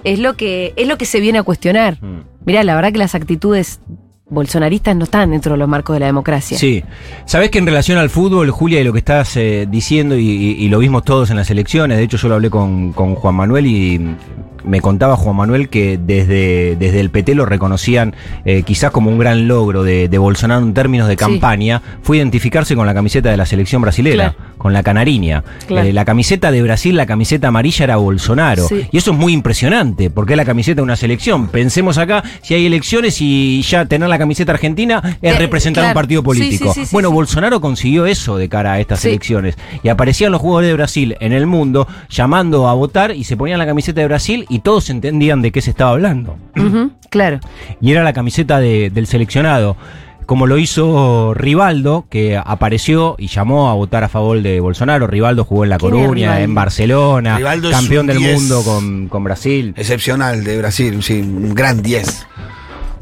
[0.06, 1.98] es lo que, es lo que se viene a cuestionar.
[2.02, 2.22] Mm.
[2.46, 3.82] Mirá, la verdad que las actitudes
[4.30, 6.58] bolsonaristas no están dentro de los marcos de la democracia.
[6.58, 6.84] Sí.
[7.26, 10.52] Sabés que en relación al fútbol, Julia, y lo que estás eh, diciendo, y, y-
[10.64, 13.36] y lo vimos todos en las elecciones, de hecho yo lo hablé con, con Juan
[13.36, 14.16] Manuel y
[14.64, 19.18] me contaba Juan Manuel que desde, desde el PT lo reconocían eh, quizás como un
[19.18, 21.18] gran logro de, de Bolsonaro en términos de Sí.
[21.18, 24.54] campaña, fue identificarse con la camiseta de la selección brasilera, Claro.
[24.58, 25.44] con la canariña.
[25.68, 25.88] Claro.
[25.88, 28.68] Eh, la camiseta de Brasil, la camiseta amarilla era Bolsonaro.
[28.68, 28.88] Sí.
[28.92, 31.48] Y eso es muy impresionante, porque es la camiseta de una selección.
[31.48, 35.92] Pensemos acá, si hay elecciones y ya tener la camiseta argentina es Eh, representar claro.
[35.92, 36.74] un partido político.
[36.74, 37.12] sí, bueno.
[37.12, 39.56] Bolsonaro consiguió eso de cara a estas elecciones.
[39.84, 43.60] Y aparecían los jugadores de Brasil en el mundo llamando a votar y se ponían
[43.60, 46.38] la camiseta de Brasil y todos entendían de qué se estaba hablando.
[47.10, 47.40] Claro.
[47.82, 49.76] Y era la camiseta de- del seleccionado.
[50.26, 55.06] Como lo hizo Rivaldo, que apareció y llamó a votar a favor de Bolsonaro.
[55.06, 58.40] Rivaldo jugó en La ¿Quién es Coruña, en Barcelona, Rivaldo campeón del 10.
[58.40, 59.74] mundo con, con Brasil.
[59.76, 62.26] Excepcional de Brasil, sí, un gran 10.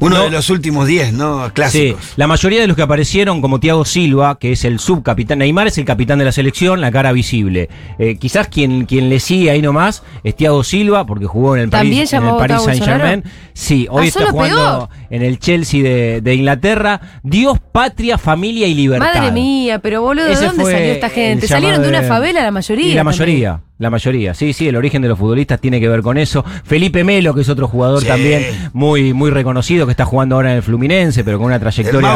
[0.02, 0.24] Uno No.
[0.24, 1.46] de los últimos 10, ¿no?
[1.46, 2.12] Sí, Clásicos.
[2.16, 5.78] la mayoría de los que aparecieron, como Thiago Silva, que es el subcapitán, Neymar es
[5.78, 7.68] el capitán de la selección, la cara visible.
[7.98, 11.70] Eh, quizás quien, quien le sigue ahí nomás es Thiago Silva, porque jugó en el
[11.70, 13.24] ¿También Paris, en el a Paris Saint Germain.
[13.54, 17.00] Sí, hoy Ah, está solo jugando en el Chelsea de, de Inglaterra.
[17.22, 19.14] Dios, patria, familia y libertad.
[19.14, 21.46] Madre mía, pero boludo, ¿de Ese dónde salió esta gente?
[21.46, 22.86] Salieron de una favela la mayoría.
[22.86, 23.60] Y la también.
[23.82, 26.44] La mayoría, sí, sí, el origen de los futbolistas tiene que ver con eso.
[26.62, 28.06] Felipe Melo, que es otro jugador Sí.
[28.06, 32.08] también muy, muy reconocido, que está jugando ahora en el Fluminense, pero con una trayectoria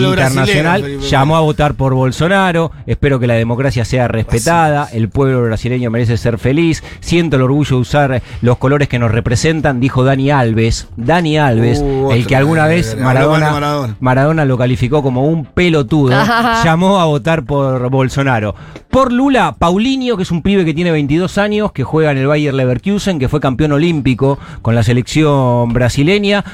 [0.00, 2.72] internacional, llamó a votar por Bolsonaro.
[2.86, 4.88] Espero que la democracia sea respetada.
[4.92, 6.82] El pueblo brasileño merece ser feliz.
[7.00, 10.88] Siento el orgullo de usar los colores que nos representan, dijo Dani Alves.
[10.96, 13.96] Dani Alves, Uh, el que alguna vez Maradona, Maradona.
[14.00, 16.12] Maradona lo calificó como un pelotudo.
[16.64, 18.54] llamó a votar por Bolsonaro.
[18.88, 22.28] Por Lula, Paulinho, que es un pibe que tiene 22 años, que juega en el
[22.28, 26.44] Bayer Leverkusen, que fue campeón olímpico con la selección brasileña.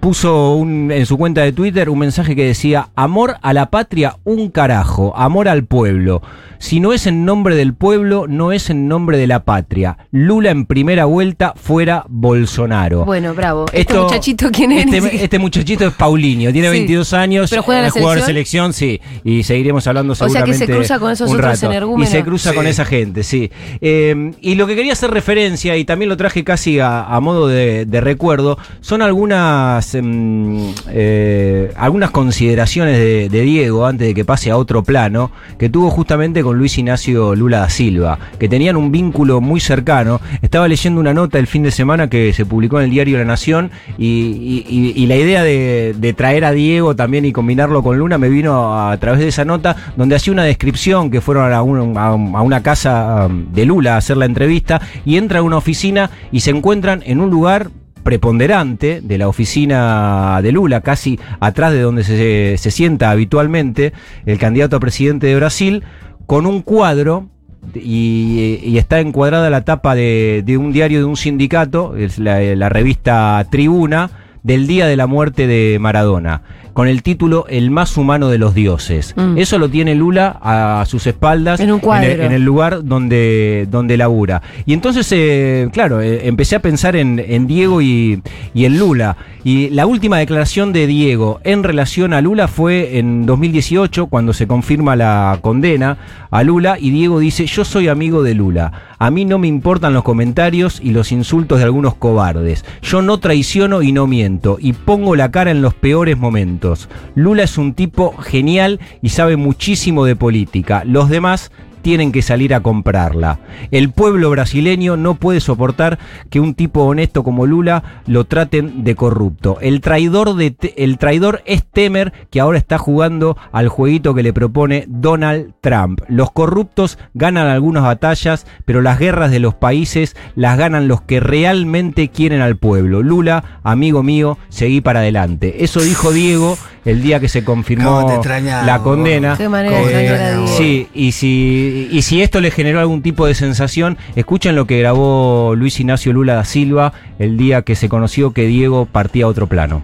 [0.00, 4.16] Puso un- en su cuenta de Twitter un mensaje que decía, amor a la patria,
[4.24, 6.22] un carajo, amor al pueblo.
[6.58, 9.96] Si no es en nombre del pueblo, no es en nombre de la patria.
[10.10, 13.04] Lula en primera vuelta, fuera Bolsonaro.
[13.04, 13.66] Bueno, bravo.
[13.66, 14.86] ¿Este Esto- muchachito quién es?
[14.92, 16.72] Este, este muchachito es Paulinho, tiene Sí.
[16.78, 17.50] 22 años.
[17.50, 18.72] ¿Pero juega en la jugador de selección?
[18.72, 19.28] selección, sí.
[19.30, 20.66] Y seguiremos hablando sea que seguramente.
[20.66, 21.66] se cruza con esos otros rato.
[21.66, 22.10] Y energúmenos.
[22.10, 22.56] se cruza Sí.
[22.56, 23.50] con esa gente, sí.
[23.80, 27.46] Eh, y lo que quería hacer referencia, y también lo traje casi a, a modo
[27.48, 34.24] de, de recuerdo, son algunas, em, eh, algunas consideraciones de, de Diego antes de que
[34.24, 38.76] pase a otro plano, que tuvo justamente con Luis Ignacio Lula da Silva, que tenían
[38.76, 40.20] un vínculo muy cercano.
[40.42, 43.24] Estaba leyendo una nota el fin de semana que se publicó en el diario La
[43.24, 48.78] Nación y, la idea de, traer a Diego también y combinarlo con Luna me vino
[48.88, 52.34] a, través de esa nota donde hacía una descripción que fueron a, un- a un-
[52.36, 56.10] a una casa um, de Lula a hacer la entrevista y entra a una oficina
[56.32, 57.70] y se encuentran en un lugar
[58.02, 63.92] preponderante de la oficina de Lula, casi atrás de donde se sienta habitualmente
[64.26, 65.82] el candidato a presidente de Brasil,
[66.28, 67.30] con un cuadro
[67.74, 72.38] y, y está encuadrada la tapa de, de un diario de un sindicato, es la,
[72.54, 74.10] la revista Tribuna,
[74.42, 76.42] del día de la muerte de Maradona,
[76.78, 79.12] con el título El más humano de los dioses.
[79.16, 79.36] Mm.
[79.36, 82.06] Eso lo tiene Lula a sus espaldas En un cuadro.
[82.08, 84.42] el, en el lugar donde, donde labura.
[84.64, 88.22] Y entonces, eh, claro, eh, empecé a pensar en, en Diego y,
[88.54, 89.16] y en Lula.
[89.42, 94.46] Y la última declaración de Diego en relación a Lula fue en 2018, cuando se
[94.46, 95.98] confirma la condena
[96.30, 98.72] a Lula, y Diego dice, yo soy amigo de Lula.
[98.98, 102.64] A mí no me importan los comentarios y los insultos de algunos cobardes.
[102.82, 106.67] Yo no traiciono y no miento, y pongo la cara en los peores momentos.
[107.14, 110.82] Lula es un tipo genial y sabe muchísimo de política.
[110.84, 111.50] Los demás
[111.82, 113.38] tienen que salir a comprarla.
[113.70, 115.98] El pueblo brasileño no puede soportar
[116.30, 119.58] que un tipo honesto como Lula lo traten de corrupto.
[119.60, 120.36] El traidor,
[120.76, 126.00] el traidor es Temer, que ahora está jugando al jueguito que le propone Donald Trump.
[126.08, 131.20] Los corruptos ganan algunas batallas, pero las guerras de los países las ganan los que
[131.20, 133.02] realmente quieren al pueblo.
[133.02, 135.64] Lula, amigo mío, seguí para adelante.
[135.64, 136.56] Eso dijo Diego
[136.88, 138.22] el día que se confirmó
[138.64, 139.36] la condena.
[139.36, 140.46] Qué manera Diego.
[140.46, 144.78] Sí, y si, y si esto le generó algún tipo de sensación, escuchen lo que
[144.78, 149.28] grabó Luis Ignacio Lula da Silva el día que se conoció que Diego partía a
[149.28, 149.82] otro plano.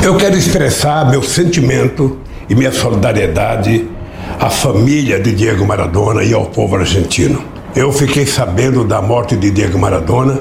[0.00, 2.18] Eu quero expressar meu sentimento
[2.48, 3.84] e minha solidariedade
[4.40, 7.42] à família de Diego Maradona e ao povo argentino.
[7.74, 10.38] Eu fiquei sabendo da morte de Diego Maradona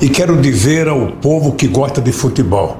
[0.00, 2.78] e quero dizer ao povo que gosta de futebol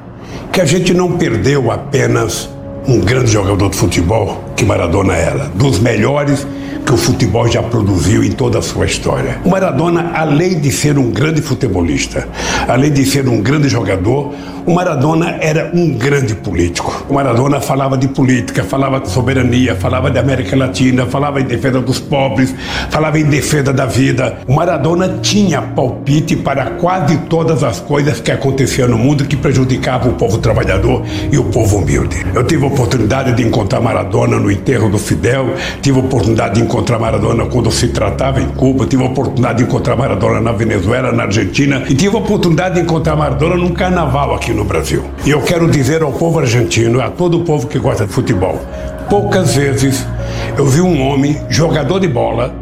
[0.52, 2.48] que a gente não perdeu apenas
[2.86, 6.46] um grande jogador de futebol que Maradona era, dos melhores
[6.84, 9.38] que o futebol já produziu em toda a sua história.
[9.44, 12.28] O Maradona, além de ser um grande futebolista,
[12.68, 14.32] além de ser um grande jogador,
[14.64, 17.04] o Maradona era um grande político.
[17.08, 21.80] O Maradona falava de política, falava de soberania, falava de América Latina, falava em defesa
[21.80, 22.54] dos pobres,
[22.88, 24.38] falava em defesa da vida.
[24.46, 30.12] O Maradona tinha palpite para quase todas as coisas que aconteciam no mundo que prejudicavam
[30.12, 32.24] o povo trabalhador e o povo humilde.
[32.32, 36.62] Eu tive a oportunidade de encontrar Maradona no enterro do Fidel, tive a oportunidade de
[36.72, 41.12] encontrar Maradona quando se tratava em Cuba, tive a oportunidade de encontrar Maradona na Venezuela,
[41.12, 45.04] na Argentina e tive a oportunidade de encontrar Maradona num carnaval aqui no Brasil.
[45.26, 48.58] E eu quero dizer ao povo argentino, a todo o povo que gosta de futebol,
[49.10, 50.06] poucas vezes
[50.56, 52.54] eu vi um homem, jogador de bola,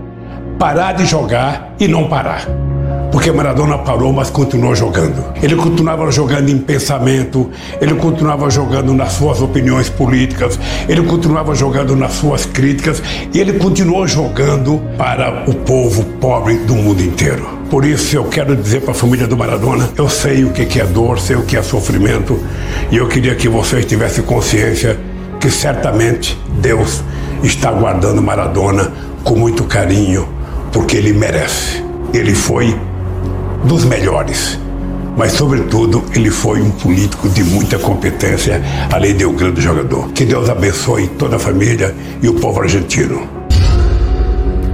[0.59, 2.70] parar de jogar e não parar.
[3.11, 5.25] Porque Maradona parou, mas continuou jogando.
[5.43, 11.97] Ele continuava jogando em pensamento, ele continuava jogando nas suas opiniões políticas, ele continuava jogando
[11.97, 13.03] nas suas críticas
[13.35, 17.61] e ele continuou jogando para o povo pobre do mundo inteiro.
[17.69, 20.87] Por isso eu quero dizer para a família do Maradona, eu sei o que é
[20.87, 22.41] dor, sei o que é sofrimento
[22.91, 24.99] e eu queria que vocês tivessem consciência
[25.41, 27.03] que certamente Deus
[27.43, 28.93] está guardando Maradona
[29.25, 30.29] com muito carinho,
[30.73, 31.83] porque ele merece.
[32.13, 32.77] Ele foi
[33.65, 34.59] dos melhores.
[35.17, 40.11] Mas, sobretudo, ele foi um político de muita competência, além de um grande jogador.
[40.13, 43.21] Que Deus abençoe toda a família e o povo argentino.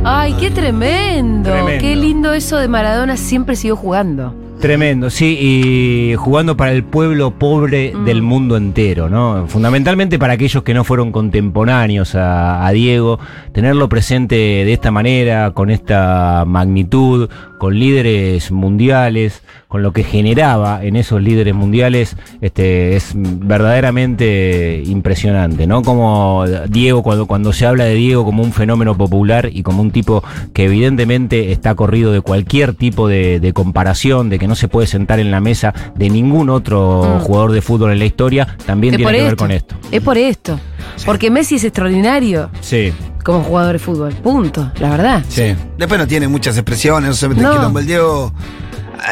[0.05, 1.51] Ay, qué tremendo.
[1.51, 1.81] Tremendo.
[1.81, 4.35] Qué lindo eso de Maradona, siempre siguió jugando.
[4.61, 8.05] Tremendo, sí, y jugando para el pueblo pobre Mm.
[8.07, 9.47] del mundo entero, ¿no?
[9.49, 13.19] Fundamentalmente para aquellos que no fueron contemporáneos a, a Diego,
[13.53, 20.85] tenerlo presente de esta manera, con esta magnitud, con líderes mundiales, con lo que generaba
[20.85, 25.83] en esos líderes mundiales, este, es verdaderamente impresionante, ¿no?
[25.83, 29.91] Como Diego, cuando, cuando se habla de Diego como un fenómeno popular y como un
[29.91, 34.69] tipo que evidentemente está corrido de cualquier tipo de, de comparación, de que no se
[34.69, 37.21] puede sentar en la mesa de ningún otro Mm.
[37.21, 39.77] jugador de fútbol en la historia, también Es tiene que ver con esto.
[39.91, 40.59] Es por esto.
[41.05, 42.93] Porque Messi es extraordinario Sí,
[43.27, 44.13] como jugador de fútbol.
[44.15, 45.23] Punto, la verdad.
[45.29, 45.55] sí.
[45.77, 47.53] Después no tiene muchas expresiones, no se mete No.
[47.53, 47.81] quilombo.
[47.81, 48.33] El Diego.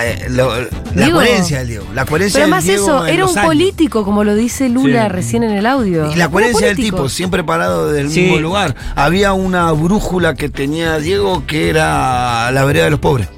[0.03, 1.19] eh, lo- la Diego.
[1.19, 1.85] coherencia del Diego.
[1.95, 3.45] La coherencia Pero del más Diego eso, era un años.
[3.47, 5.09] político, como lo dice Lula Sí.
[5.11, 6.11] recién en el audio.
[6.11, 8.23] Y la coherencia del tipo, siempre parado del Sí.
[8.23, 8.75] mismo lugar.
[8.97, 13.29] Había una brújula que tenía Diego que era la vereda de los pobres.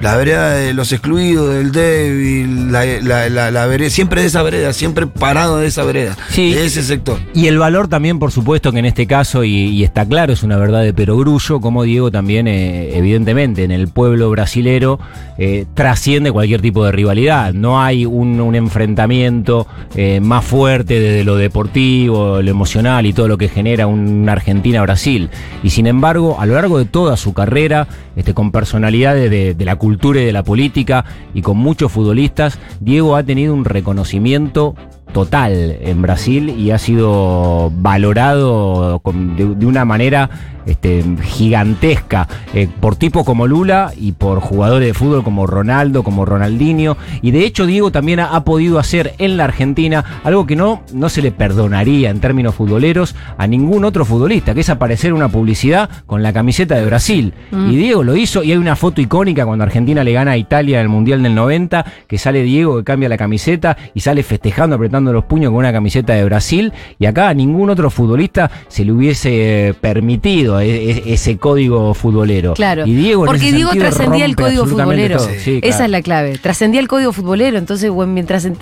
[0.00, 4.42] La vereda de los excluidos, del débil, la, la- la- la vereda, siempre de esa
[4.42, 6.52] vereda, siempre parado de esa vereda, Sí.
[6.52, 7.18] de ese sector.
[7.34, 10.42] Y el valor también, por supuesto, que en este caso, y, y está claro, es
[10.42, 14.98] una verdad de perogrullo, como Diego también, eh, evidentemente, en el pueblo brasilero
[15.38, 17.52] eh, trasciende cualquier tipo de rivalidad.
[17.54, 23.28] No hay un, un enfrentamiento eh, más fuerte desde lo deportivo, lo emocional y todo
[23.28, 25.30] lo que genera un Argentina-Brasil.
[25.62, 29.64] Y sin embargo, a lo largo de toda su carrera, este, con personalidades de, de
[29.64, 34.74] la cultura y de la política y con muchos futbolistas, Diego ha tenido un reconocimiento
[35.12, 39.00] total en Brasil y ha sido valorado
[39.36, 40.28] de una manera
[40.66, 46.24] este, gigantesca eh, por tipos como Lula y por jugadores de fútbol como Ronaldo, como
[46.24, 46.96] Ronaldinho.
[47.22, 50.82] Y de hecho Diego también ha, ha podido hacer en la Argentina algo que no,
[50.92, 55.28] no se le perdonaría en términos futboleros a ningún otro futbolista, que es aparecer una
[55.28, 57.34] publicidad con la camiseta de Brasil.
[57.52, 60.78] Y Diego lo hizo y hay una foto icónica cuando Argentina le gana a Italia
[60.78, 64.76] en el Mundial del 90, que sale Diego que cambia la camiseta y sale festejando,
[64.76, 66.72] apretando los puños con una camiseta de Brasil.
[66.98, 71.94] Y acá a ningún otro futbolista se le hubiese eh, permitido e- e- ese código
[71.94, 72.54] futbolero.
[72.54, 72.86] Claro.
[72.86, 75.18] Y Diego en Porque Diego trascendía el código futbolero.
[75.18, 76.38] Sí, Esa es la clave.
[76.38, 77.58] Trascendía el código futbolero.
[77.58, 78.60] Entonces, bueno, mientras ent-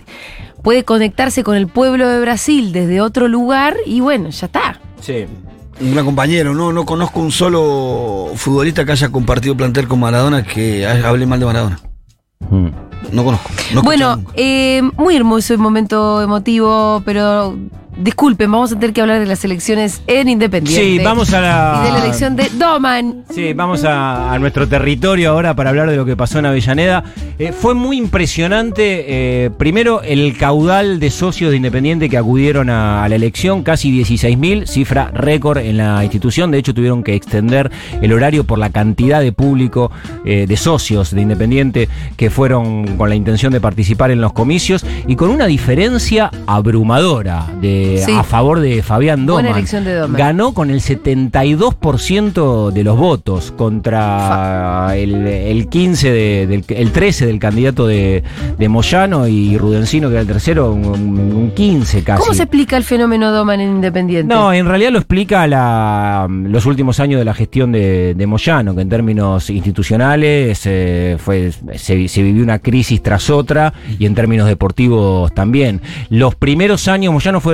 [0.63, 4.81] puede conectarse con el pueblo de Brasil desde otro lugar y bueno, ya está.
[5.01, 5.27] Sí.
[5.81, 10.87] Un compañero, no, no conozco un solo futbolista que haya compartido plantel con Maradona que
[10.87, 11.81] hable mal de Maradona.
[12.51, 12.69] Mm.
[13.11, 13.51] No conozco.
[13.75, 17.57] no bueno, eh, muy hermoso el momento emotivo, pero
[17.97, 20.83] disculpen, vamos a tener que hablar de las elecciones en Independiente.
[20.83, 21.81] Sí, vamos a la.
[21.83, 23.25] Y de la elección de Doman.
[23.31, 27.05] Sí, vamos a, a nuestro territorio ahora para hablar de lo que pasó en Avellaneda.
[27.39, 29.05] Eh, fue muy impresionante,
[29.45, 33.91] eh, primero, el caudal de socios de Independiente que acudieron a, a la elección, casi
[33.91, 36.51] 16.000, cifra récord en la institución.
[36.51, 39.91] De hecho, tuvieron que extender el horario por la cantidad de público,
[40.25, 44.85] eh, de socios de Independiente que fueron con la intención de participar en los comicios
[45.07, 48.12] y con una diferencia abrumadora de, Sí.
[48.12, 49.45] a favor de Fabián Doman.
[49.45, 50.16] Buena elección de Doman.
[50.18, 57.27] Ganó con el 72% de los votos contra el, el 15 de- del, el 13
[57.27, 58.23] del candidato de,
[58.59, 62.21] de Moyano y Rudencino, que era el tercero, un, un 15 casi.
[62.23, 64.33] ¿Cómo se explica el fenómeno Doman en Independiente?
[64.35, 68.75] No, en realidad lo explica la- los últimos años de la gestión de, de Moyano,
[68.75, 74.14] que en términos institucionales eh, fue, se, se vivió una crisis tras otra y en
[74.14, 75.81] términos deportivos también.
[76.11, 77.53] Los primeros años, Moyano fue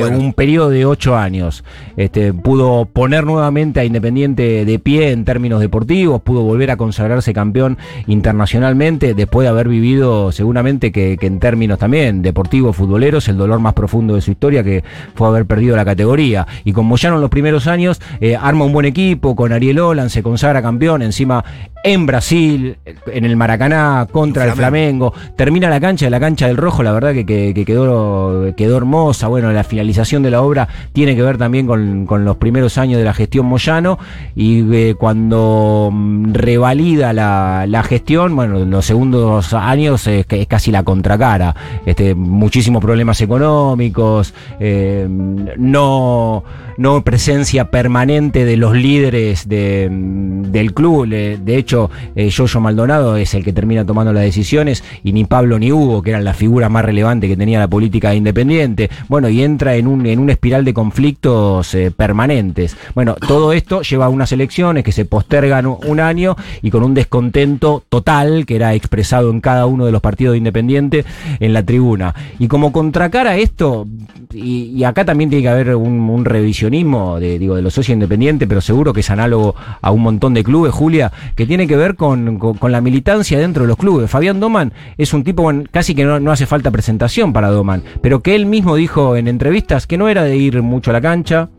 [0.00, 0.18] Bueno.
[0.18, 1.64] un periodo de ocho años.
[1.96, 7.32] Este, pudo poner nuevamente a Independiente de pie en términos deportivos, pudo volver a consagrarse
[7.32, 13.36] campeón internacionalmente después de haber vivido seguramente que, que en términos también deportivos, futboleros, el
[13.36, 14.84] dolor más profundo de su historia que
[15.14, 16.46] fue haber perdido la categoría.
[16.64, 20.10] Y con Moyano en los primeros años eh, arma un buen equipo, con Ariel Olan
[20.10, 21.44] se consagra campeón, encima
[21.84, 26.82] en Brasil, en el Maracaná contra el Flamengo, termina la cancha, la cancha del Rojo,
[26.82, 31.16] la verdad que, que- que quedó, quedó hermosa, bueno, la finalización de la obra tiene
[31.16, 33.98] que ver también con, con los primeros años de la gestión Moyano
[34.34, 40.46] y eh, cuando mm, revalida la, la gestión, bueno, en los segundos años es, es
[40.46, 41.54] casi la contracara,
[41.86, 46.44] este, muchísimos problemas económicos, eh, no,
[46.76, 53.16] no presencia permanente de los líderes de, mm, del club, de hecho, eh, Yoyo Maldonado
[53.16, 56.36] es el que termina tomando las decisiones y ni Pablo ni Hugo, que eran las
[56.36, 58.90] figuras más relevantes que tenía la política de Independiente.
[59.08, 62.76] Bueno, y entra en un, en una espiral de conflictos eh, permanentes.
[62.94, 66.94] Bueno, todo esto lleva a unas elecciones que se postergan un, año y con un
[66.94, 71.04] descontento total que era expresado en cada uno de los partidos independientes
[71.40, 72.14] en la tribuna.
[72.38, 73.86] Y como contracara esto,
[74.32, 78.60] y, acá también tiene que haber un, revisionismo de, digo, de los socios independientes, pero
[78.60, 82.38] seguro que es análogo a un montón de clubes, Julia, que tiene que ver con,
[82.38, 84.10] con- la militancia dentro de los clubes.
[84.10, 88.20] Fabián Doman es un tipo, casi que no, no hace falta presentación para Doman, pero
[88.20, 91.50] que él mismo dijo en entrevistas que no era de ir mucho a la cancha,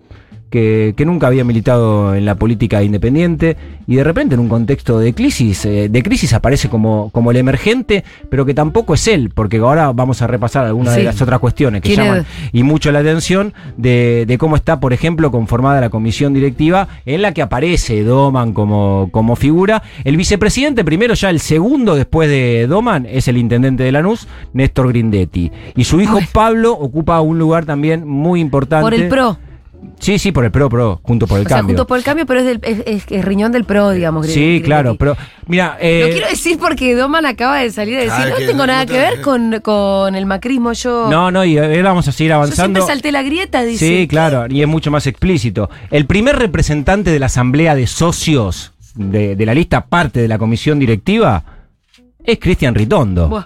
[0.49, 3.57] que, que nunca había militado en la política independiente
[3.87, 7.37] y de repente en un contexto de crisis, eh, de crisis aparece como, como el
[7.37, 10.99] emergente, pero que tampoco es él, porque ahora vamos a repasar algunas Sí.
[11.01, 12.25] de las otras cuestiones que ¿Quién llaman es?
[12.51, 17.21] y mucho la atención de, de cómo está, por ejemplo, conformada la comisión directiva en
[17.21, 19.83] la que aparece Doman como, como figura.
[20.03, 24.89] El vicepresidente, primero ya el segundo después de Doman, es el intendente de Lanús, Néstor
[24.89, 25.51] Grindetti.
[25.75, 26.19] Y su hijo.
[26.33, 28.83] Pablo ocupa un lugar también muy importante.
[28.83, 29.37] Por el PRO.
[29.99, 31.73] Sí, sí, por el PRO, PRO, junto por el o sea, cambio.
[31.75, 34.27] junto por el cambio, pero es, del, es, es- es riñón del PRO, digamos.
[34.27, 35.15] sí, claro, pero
[35.47, 38.67] mira, eh, Lo quiero decir porque Doman acaba de salir a decir, no tengo no
[38.67, 41.09] nada que ver con, con el macrismo, yo...
[41.09, 42.79] no, no, y ahora vamos a seguir yo avanzando.
[42.79, 43.85] siempre salté la grieta, dice.
[43.85, 45.69] Sí, claro, y es mucho más explícito.
[45.91, 50.37] El primer representante de la asamblea de socios de, de la lista parte de la
[50.37, 51.43] comisión directiva
[52.23, 53.27] es Cristian Ritondo.
[53.29, 53.45] Buah.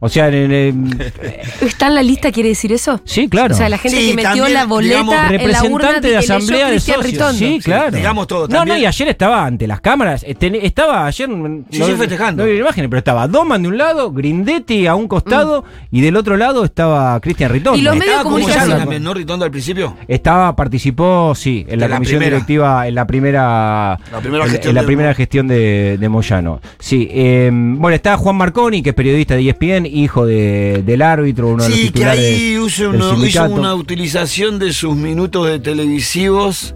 [0.00, 1.12] O sea, en- en-
[1.60, 3.00] ¿Está en la lista, quiere decir eso?
[3.04, 3.54] sí, claro.
[3.54, 5.28] O sea, la gente Sí, que metió también, la boleta digamos, en la
[5.64, 7.04] urna representante de asamblea de socios.
[7.04, 7.32] Ritondo.
[7.38, 7.96] Sí, claro.
[7.96, 10.22] digamos todo, No, no, y ayer estaba ante las cámaras.
[10.24, 11.28] eh, Estaba ayer.
[11.28, 12.44] Sí, no, sí, festejando.
[12.44, 16.16] No vi imágenes, pero estaba Doman de un lado, Grindetti a un costado y del
[16.16, 17.78] otro lado estaba Cristian Ritondo.
[17.78, 18.78] Y los medios Estaba de como comunicación.
[18.78, 19.14] También, ¿no?
[19.14, 19.96] Ritondo al principio.
[20.06, 22.36] Estaba, participó, sí, en la, comisión primera.
[22.36, 26.60] directiva, en la primera, La primera en- gestión en la primera gestión de, de Moyano.
[26.78, 31.48] Sí, eh, bueno, está Juan Marconi, que es periodista de ESPN, hijo de- del árbitro,
[31.48, 33.54] uno de los Sí, que titulares ahí hizo del una, hizo sindicato.
[33.54, 36.74] una utilización de sus minutos de televisivos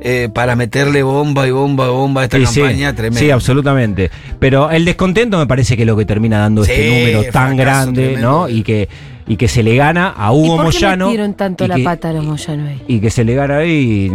[0.00, 3.18] eh, para meterle bomba y bomba y bomba a esta Sí, sí, campaña tremenda.
[3.20, 4.10] sí, absolutamente.
[4.38, 7.56] Pero el descontento me parece que es lo que termina dando Sí, este número tan
[7.56, 8.30] grande, tremendo.
[8.30, 8.48] ¿no?
[8.48, 8.88] Y que,
[9.26, 11.34] y que se le gana a ¿Y Hugo por qué Moyano.
[11.34, 12.80] tanto y la que- pata a los Moyano ahí?
[12.86, 14.08] Y que se le gana ahí.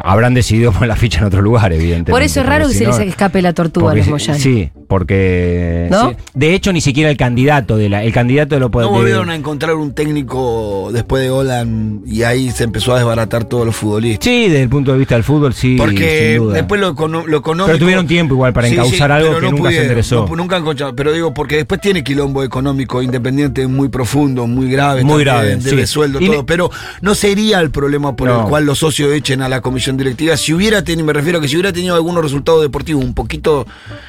[0.00, 2.12] Habrán decidido poner la ficha en otro lugar, evidentemente.
[2.12, 4.10] Por eso es raro que si se no- les escape la tortuga a los sí-
[4.10, 4.38] Moyano.
[4.38, 5.88] Sí, porque.
[5.90, 6.10] ¿No?
[6.10, 6.16] sí.
[6.34, 8.02] De hecho, ni siquiera el candidato de la.
[8.04, 12.50] El candidato de lo No volvieron a encontrar un técnico después de Holland y ahí
[12.50, 14.24] se empezó a desbaratar todos los futbolistas.
[14.24, 15.76] Sí, desde el punto de vista del fútbol, sí.
[15.78, 16.54] Porque sin duda.
[16.54, 16.92] después lo,
[17.26, 17.66] lo económico.
[17.66, 20.26] Pero tuvieron tiempo igual para encauzar algo que nunca se pudieron, enderezó.
[20.28, 20.94] no, nunca encontraron.
[20.96, 25.02] Pero digo, porque después tiene quilombo económico independiente muy profundo, muy grave.
[25.04, 25.92] Muy grave, debe sí.
[25.92, 26.46] sueldo, Y todo.
[26.46, 28.42] Pero no sería el problema por No.
[28.42, 30.36] el cual los socios echen a la comisión directiva.
[30.36, 33.66] Si hubiera tenido, me refiero a que si hubiera tenido algunos resultados deportivos un poquito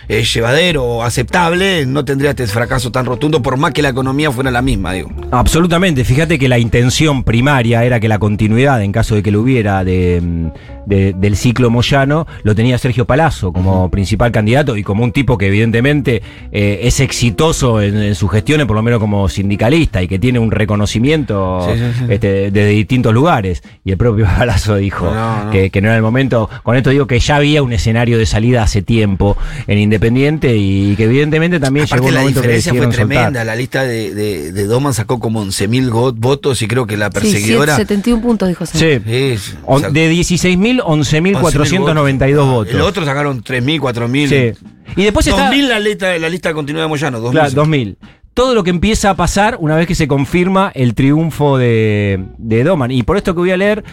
[0.08, 4.32] eh, llevadero o aceptable, no tendría este fracaso tan rotundo, por más que la economía
[4.32, 5.12] fuera la misma, digo.
[5.32, 6.04] Absolutamente.
[6.04, 9.84] Fíjate que la intención primaria era que la continuidad, en caso de que lo hubiera,
[9.84, 10.48] de, mm,
[10.86, 15.38] de- del ciclo Moyano, lo tenía Sergio Palazzo como principal candidato y como un tipo
[15.38, 20.08] que evidentemente eh, es exitoso en, en sus gestiones, por lo menos como sindicalista, y
[20.08, 22.06] que tiene un reconocimiento Sí, sí, sí.
[22.10, 23.64] este, desde distintos lugares.
[23.86, 25.52] Y el propio Palazzo dijo No, no.
[25.52, 26.50] Que, que no era el momento.
[26.64, 29.38] Con esto digo que ya había un escenario de salida hace tiempo
[29.68, 33.08] en Independiente y que evidentemente también llegó Aparte un la momento que diferencia fue soltar.
[33.08, 33.44] tremenda.
[33.44, 37.08] La lista de, de, de Doman sacó como 11.000 go- votos y creo que la
[37.08, 37.76] Sí, perseguidora...
[37.76, 39.02] 71 puntos, dijo Sánchez.
[39.06, 39.56] Sí.
[39.66, 42.74] o sea, de 16.000, 11.492 votos.
[42.74, 44.28] El otro sacaron 3.000, 4.000.
[44.56, 44.66] Sí.
[44.96, 45.52] Y después está.
[45.52, 47.20] 2.000 la lista, la lista continua de Moyano.
[47.20, 47.32] 2.000.
[47.32, 47.98] Claro, 2000.
[48.34, 52.64] Todo lo que empieza a pasar una vez que se confirma el triunfo de, de
[52.64, 52.92] Doman.
[52.92, 53.84] Y por esto que voy a leer,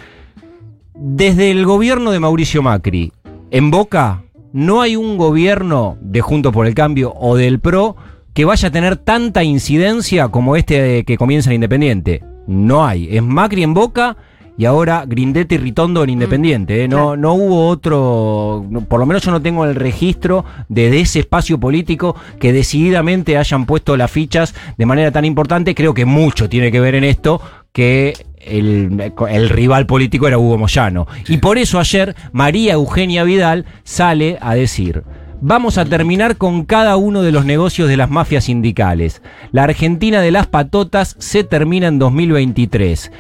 [0.95, 3.13] desde el gobierno de Mauricio Macri,
[3.51, 7.97] en Boca, no hay un gobierno de Juntos por el Cambio o del PRO
[8.33, 12.23] que vaya a tener tanta incidencia como este que comienza en Independiente.
[12.47, 13.17] No hay.
[13.17, 14.17] Es Macri en Boca
[14.59, 16.85] y ahora Grindetti y Ritondo en Independiente.
[16.85, 16.89] ¿eh?
[16.89, 21.01] No, no hubo otro, no- por lo menos yo no tengo el registro de, de
[21.01, 25.75] ese espacio político que decididamente hayan puesto las fichas de manera tan importante.
[25.75, 27.41] Creo que mucho tiene que ver en esto
[27.73, 31.07] que el, el rival político era Hugo Moyano.
[31.29, 35.03] Y por eso ayer María Eugenia Vidal sale a decir...
[35.39, 39.21] Vamos a terminar con cada uno de los negocios de las mafias sindicales.
[39.53, 43.13] La Argentina de las patotas se termina en 2023.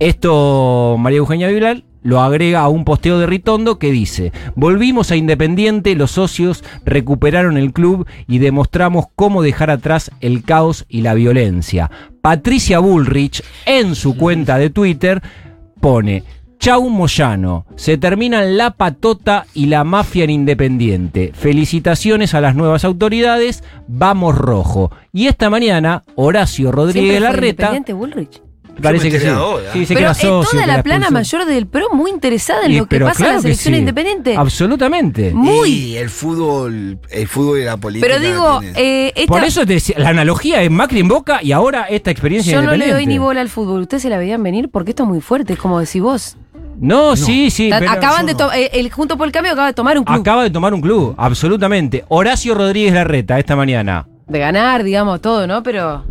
[0.00, 5.16] Esto María Eugenia Vidal lo agrega a un posteo de Ritondo que dice, volvimos a
[5.16, 11.12] Independiente, los socios recuperaron el club y demostramos cómo dejar atrás el caos y la
[11.12, 11.90] violencia.
[12.22, 15.20] Patricia Bullrich, en su cuenta de Twitter,
[15.82, 16.24] pone,
[16.58, 21.32] Chau Moyano, se terminan la patota y la mafia en Independiente.
[21.34, 24.90] Felicitaciones a las nuevas autoridades, vamos rojo.
[25.12, 27.74] Y esta mañana, Horacio Rodríguez Larreta...
[27.74, 28.49] independiente, Bullrich.
[28.80, 29.26] Parece que sí.
[29.26, 29.72] ahora.
[29.72, 32.64] Sí, se Pero eh, socio, toda que la la plana mayor del PRO muy interesada
[32.66, 33.80] en Y, lo que pasa en la que selección sí.
[33.80, 34.36] independiente.
[34.36, 35.32] Absolutamente.
[35.32, 35.70] Muy.
[35.70, 38.06] Y el fútbol, el fútbol y la política.
[38.06, 41.52] Pero digo, eh, esta- Por eso te decía, la analogía es Macri en Boca y
[41.52, 43.82] ahora esta experiencia yo no le doy ni bola al fútbol.
[43.82, 44.68] ¿Ustedes se la veían venir?
[44.70, 46.36] Porque esto es muy fuerte, es como decís vos.
[46.78, 47.68] No, sí, sí.
[47.78, 48.50] pero Acaban de no.
[48.52, 50.18] eh, el Junto por el Cambio acaba de tomar un club.
[50.18, 52.04] Acaba de tomar un club, absolutamente.
[52.08, 54.06] Horacio Rodríguez Larreta esta mañana.
[54.26, 55.62] De ganar, digamos, todo, ¿no?
[55.62, 56.04] Pero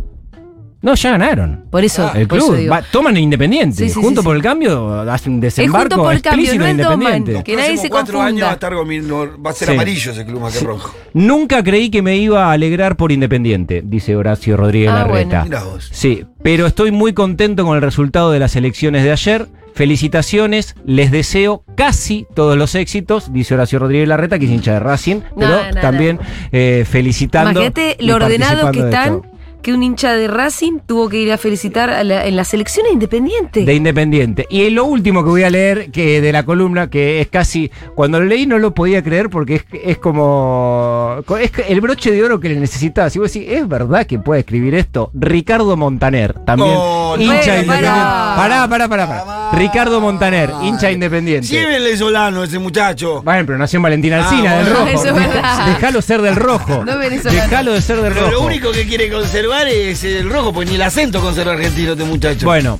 [0.82, 1.64] No, ya ganaron.
[1.70, 2.72] por eso, El por eso club digo.
[2.72, 3.76] va- toman el Independiente.
[3.76, 4.38] Sí, sí, Junto sí, por sí.
[4.38, 6.70] el cambio hace un Es desembarco Junto por el Cambio, explícito no.
[6.94, 7.44] Independiente.
[7.44, 8.46] Que nadie se cuatro años confunda.
[8.46, 9.74] va a, estar gobierno- va a ser Sí.
[9.74, 10.94] amarillo ese club más que rojo.
[11.12, 15.44] Nunca creí que me iba a alegrar por Independiente, dice Horacio Rodríguez Ah, Larreta.
[15.46, 15.78] bueno.
[15.90, 19.46] Sí, pero estoy muy contento con el resultado de las elecciones de ayer.
[19.74, 24.80] Felicitaciones, les deseo casi todos los éxitos, dice Horacio Rodríguez Larreta, que es hincha de
[24.80, 26.18] Racing, pero No, no, también
[26.52, 27.50] eh, felicitando.
[27.60, 29.26] Imagínate lo ordenados que están, esto.
[29.62, 32.92] Que un hincha de Racing tuvo que ir a felicitar a la- en las elecciones
[32.92, 33.64] independientes.
[33.66, 34.46] De Independiente.
[34.50, 37.70] Y lo último que voy a leer que de la columna, que es casi.
[37.94, 41.16] Cuando lo leí no lo podía creer porque es, es como.
[41.40, 43.10] Es el broche de oro que le necesitaba.
[43.10, 45.10] Si vos decís, ¿es verdad que puede escribir esto?
[45.14, 46.74] Ricardo Montaner, también.
[46.74, 47.22] No, no.
[47.22, 47.66] hincha Bueno, independiente.
[47.90, 48.34] pará.
[48.36, 49.06] Pará, pará, pará.
[49.52, 51.46] Ricardo Montaner, hincha independiente.
[51.48, 53.22] Llévenle Solano ese muchacho.
[53.22, 54.86] Bueno, pero nació en Valentina Ah, Alcina, del rojo.
[54.86, 55.66] eso es verdad.
[55.66, 56.84] Dejalo ser del rojo.
[56.84, 57.42] No venezolano.
[57.42, 58.32] Dejalo de ser del Pero rojo.
[58.40, 62.04] lo único que quiere conservar es el rojo, pues ni el acento conserva argentino este
[62.04, 62.46] muchacho.
[62.46, 62.78] Bueno,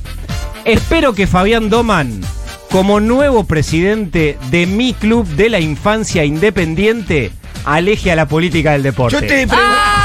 [0.64, 2.20] espero que Fabián Doman,
[2.70, 7.32] como nuevo presidente de mi club de la infancia independiente,
[7.64, 9.16] aleje a la política del deporte.
[9.16, 9.56] Yo te pregunto.
[9.56, 9.99] No,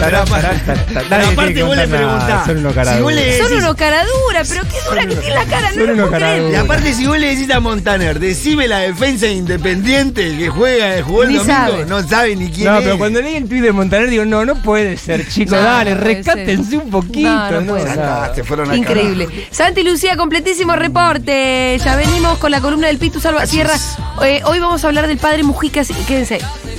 [0.00, 3.36] Nadie aparte vos le preguntás, Son unos caraduras.
[3.38, 6.08] Son unos cara dura, pero qué dura que tiene la cara, son no lo unos
[6.10, 6.50] puedo.
[6.52, 11.22] Y aparte, si vos le decís a Montaner, decime la defensa independiente que juega, jugó
[11.24, 11.84] el domingo, sabe.
[11.86, 12.84] no sabe ni quién No, es.
[12.84, 15.94] pero cuando leí el tuit de Montaner digo, no, no puede ser, chicos, No, dale,
[15.94, 17.28] rescátense un poquito.
[17.28, 18.00] No, no no, puede ser.
[18.00, 18.74] Acá, se fueron.
[18.74, 19.28] Increíble.
[19.50, 21.78] Santi Lucía, completísimo reporte.
[21.82, 23.74] Ya venimos con la columna del Pitu Salva Sierra.
[24.22, 26.38] Eh, hoy vamos a hablar del padre Mujica, quédense.